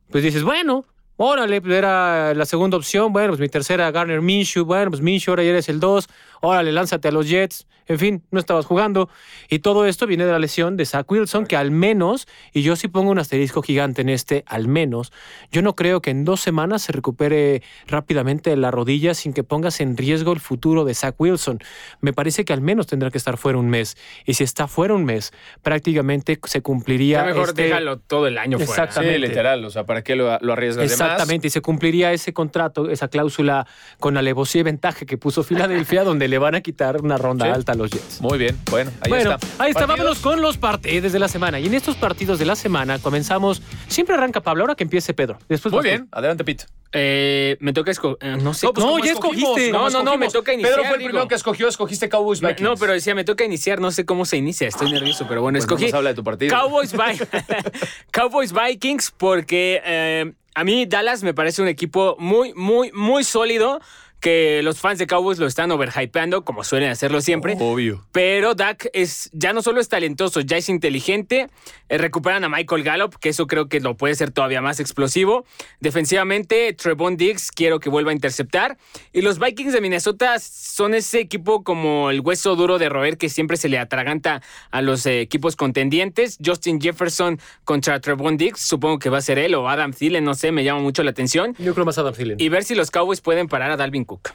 [0.09, 0.85] pues dices, bueno,
[1.17, 5.43] órale, era la segunda opción, bueno, pues mi tercera Garner Minshew, bueno, pues Minshew ahora
[5.43, 6.07] ya eres el dos,
[6.41, 7.67] órale, lánzate a los Jets.
[7.87, 9.09] En fin, no estabas jugando.
[9.49, 12.75] Y todo esto viene de la lesión de Zach Wilson, que al menos, y yo
[12.75, 15.11] sí pongo un asterisco gigante en este, al menos,
[15.51, 19.81] yo no creo que en dos semanas se recupere rápidamente la rodilla sin que pongas
[19.81, 21.57] en riesgo el futuro de Zach Wilson.
[21.99, 23.97] Me parece que al menos tendrá que estar fuera un mes.
[24.23, 25.33] Y si está fuera un mes,
[25.63, 27.21] prácticamente se cumpliría.
[27.21, 28.83] Ya mejor este- déjalo todo el año fuera.
[28.83, 29.15] Exactamente.
[29.15, 29.65] Sí, literal.
[29.65, 31.01] O sea, ¿para qué lo, lo arriesgas de más?
[31.01, 33.65] Exactamente, y se cumpliría ese contrato, esa cláusula
[33.99, 37.51] con alevosía y ventaja que puso Filadelfia, donde le van a quitar una ronda Sí.
[37.51, 38.21] alta a los Jets.
[38.21, 39.47] Muy bien, bueno, ahí bueno, está.
[39.63, 39.87] ahí está, ¿Partidos?
[39.97, 41.59] vámonos con los partidos de la semana.
[41.59, 45.37] Y en estos partidos de la semana comenzamos, siempre arranca Pablo, ahora que empiece Pedro.
[45.49, 45.87] Después Muy tú.
[45.89, 46.65] bien, adelante, Pete.
[46.91, 48.41] Eh, me toca escoger.
[48.41, 48.65] no sé.
[48.65, 49.71] No, pues, No, ¿cómo ya escogiste.
[49.71, 51.09] ¿Cómo No, no, no, me toca iniciar, Pedro fue el digo.
[51.09, 52.61] primero que escogió, escogiste Cowboys Vikings.
[52.61, 55.57] No, pero decía, me toca iniciar, no sé cómo se inicia, estoy nervioso, pero bueno,
[55.57, 56.55] Pues escogí nomás habla de tu partido.
[56.57, 56.99] Cowboys, Vi-
[58.11, 63.81] Cowboys Vikings porque eh, a mí Dallas me parece un equipo muy, muy, muy sólido
[64.19, 67.55] que los fans de Cowboys lo están overhypeando, como suelen hacerlo siempre.
[67.59, 68.05] Obvio.
[68.11, 71.47] Pero Dak es, ya no solo es talentoso, ya es inteligente.
[71.87, 75.45] Eh, recuperan a Michael Gallup, que eso creo que lo puede ser todavía más explosivo.
[75.79, 78.77] Defensivamente, Trevon Diggs quiero que vuelva a interceptar.
[79.13, 83.29] Y los Vikings de Minnesota son ese equipo como el hueso duro de roer que
[83.29, 84.41] siempre se le atraganta
[84.71, 86.37] a los eh, equipos contendientes.
[86.43, 90.33] Justin Jefferson contra Trevon Diggs, supongo que va a ser él o Adam Thielen, no
[90.33, 91.55] sé, me llama mucho la atención.
[91.57, 92.37] Yo creo más Adam Thielen.
[92.39, 94.31] Y ver si los Cowboys pueden parar a Dalvin Cook.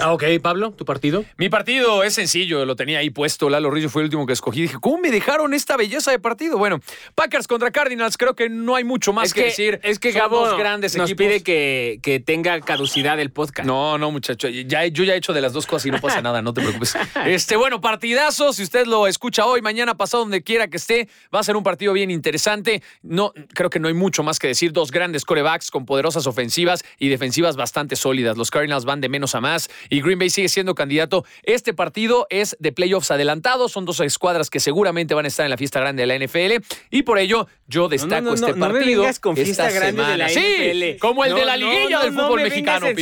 [0.00, 1.26] Ah, ok, Pablo, tu partido.
[1.36, 3.50] Mi partido es sencillo, lo tenía ahí puesto.
[3.50, 4.62] Lalo Rizzo fue el último que escogí.
[4.62, 6.56] Dije, ¿cómo me dejaron esta belleza de partido?
[6.56, 6.80] Bueno,
[7.14, 9.78] Packers contra Cardinals, creo que no hay mucho más es que, decir.
[9.82, 11.26] Es que Son Gabo dos grandes nos equipos.
[11.26, 13.66] pide que, que tenga caducidad el podcast.
[13.66, 14.48] No, no, muchacho.
[14.48, 16.62] Ya, yo ya he hecho de las dos cosas y no pasa nada, no te
[16.62, 16.96] preocupes.
[17.26, 18.54] Este, bueno, partidazo.
[18.54, 21.62] Si usted lo escucha hoy, mañana, pasado, donde quiera que esté, va a ser un
[21.62, 22.82] partido bien interesante.
[23.02, 24.72] No, creo que no hay mucho más que decir.
[24.72, 28.38] Dos grandes corebacks con poderosas ofensivas y defensivas bastante sólidas.
[28.38, 31.24] Los Cardinals van de menos a más y Green Bay sigue siendo candidato.
[31.42, 33.72] Este partido es de playoffs adelantados.
[33.72, 36.64] Son dos escuadras que seguramente van a estar en la fiesta grande de la NFL
[36.90, 39.00] y por ello yo destaco no, no, este no me partido.
[39.02, 40.56] vengas con fiesta esta grande de la semana.
[40.56, 40.80] NFL.
[40.94, 42.86] Sí, como el de No, la no, liguilla no, del no fútbol me mexicano.
[42.88, 42.94] no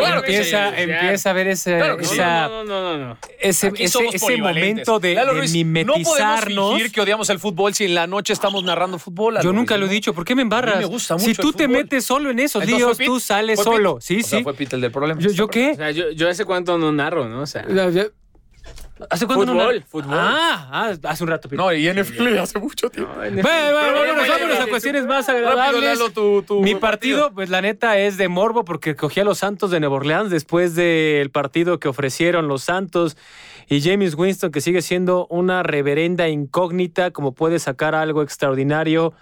[0.00, 3.18] Claro me que Empieza, empieza a ver ese, Claro esa- No, no, no, no, no.
[3.38, 5.96] ese, ese- ese momento de, Lalo de Ruiz, mimetizarnos.
[6.08, 9.34] No podemos fingir que odiamos el fútbol si en la noche estamos narrando fútbol.
[9.34, 9.92] Lalo Yo nunca lo he ¿no?
[9.92, 10.12] dicho.
[10.12, 10.74] ¿Por qué me embarras?
[10.74, 13.06] A mí me gusta si mucho tú el te metes solo en esos líos, ¿fue
[13.06, 13.98] tú sales ¿Fue solo.
[14.00, 14.42] Sí, O sea, sí.
[14.42, 15.20] fue Pete el del problema.
[15.20, 15.70] ¿Yo, qué?
[15.70, 17.42] O sea, yo, hace cuánto no narro, ¿no?
[17.42, 17.64] O sea,
[19.08, 20.14] ¿Hace cuánto no Fútbol, la- fútbol.
[20.18, 21.48] Ah, ah, hace un rato.
[21.52, 23.12] No, y NFL hace mucho tiempo.
[23.14, 25.98] Bueno, bueno, vámonos, bueno, vámonos a cuestiones más Rápido, agradables.
[25.98, 29.38] Lalo, tu- tu Mi partido, pues la neta es de morbo porque cogí a los
[29.38, 33.16] Santos de Nueva Orleans después del partido que ofrecieron los Santos
[33.68, 39.12] y James Winston, que sigue siendo una reverenda incógnita, como puede sacar algo extraordinario,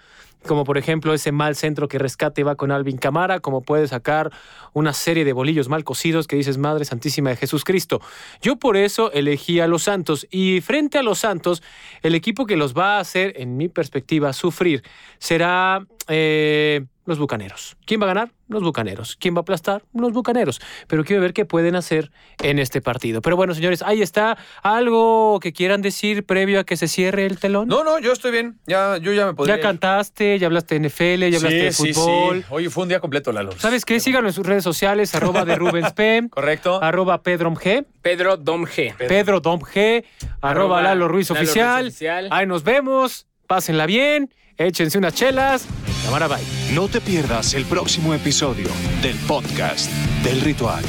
[0.45, 4.31] como por ejemplo ese mal centro que rescate va con Alvin Camara, como puede sacar
[4.73, 8.01] una serie de bolillos mal cocidos que dices Madre Santísima de Jesús Cristo.
[8.41, 11.61] Yo por eso elegí a los Santos y frente a los Santos,
[12.01, 14.83] el equipo que los va a hacer, en mi perspectiva, sufrir
[15.17, 17.75] será eh, los Bucaneros.
[17.85, 18.31] ¿Quién va a ganar?
[18.47, 19.15] Los Bucaneros.
[19.19, 19.83] ¿Quién va a aplastar?
[19.93, 20.61] Los Bucaneros.
[20.87, 23.21] Pero quiero ver qué pueden hacer en este partido.
[23.21, 24.37] Pero bueno, señores, ahí está.
[24.63, 27.67] ¿Algo que quieran decir previo a que se cierre el telón?
[27.67, 28.59] No, no, yo estoy bien.
[28.65, 29.57] Ya, yo ya me podría.
[29.57, 32.39] Ya cantaste, ya hablaste de NFL, ya hablaste de Sí, sí, fútbol.
[32.41, 32.45] sí.
[32.49, 33.51] Oye, fue un día completo, Lalo.
[33.57, 33.99] ¿Sabes qué?
[33.99, 36.81] Síganlo en sus redes sociales, arroba de Rubens P, Correcto.
[36.81, 38.95] arroba Pedro G, Pedro Dom G.
[38.95, 40.03] Pedro Dom G,
[40.41, 41.49] arroba Arroba Lalo Ruiz Lalo Ruiz.
[41.87, 42.27] Oficial.
[42.31, 45.65] Ahí nos vemos, pásenla bien, échense unas chelas.
[46.03, 46.43] Cámara, bye.
[46.73, 48.67] No te pierdas el próximo episodio
[49.01, 49.89] del podcast
[50.23, 50.83] del ritual.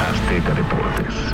[0.00, 1.29] Azteca Deportes.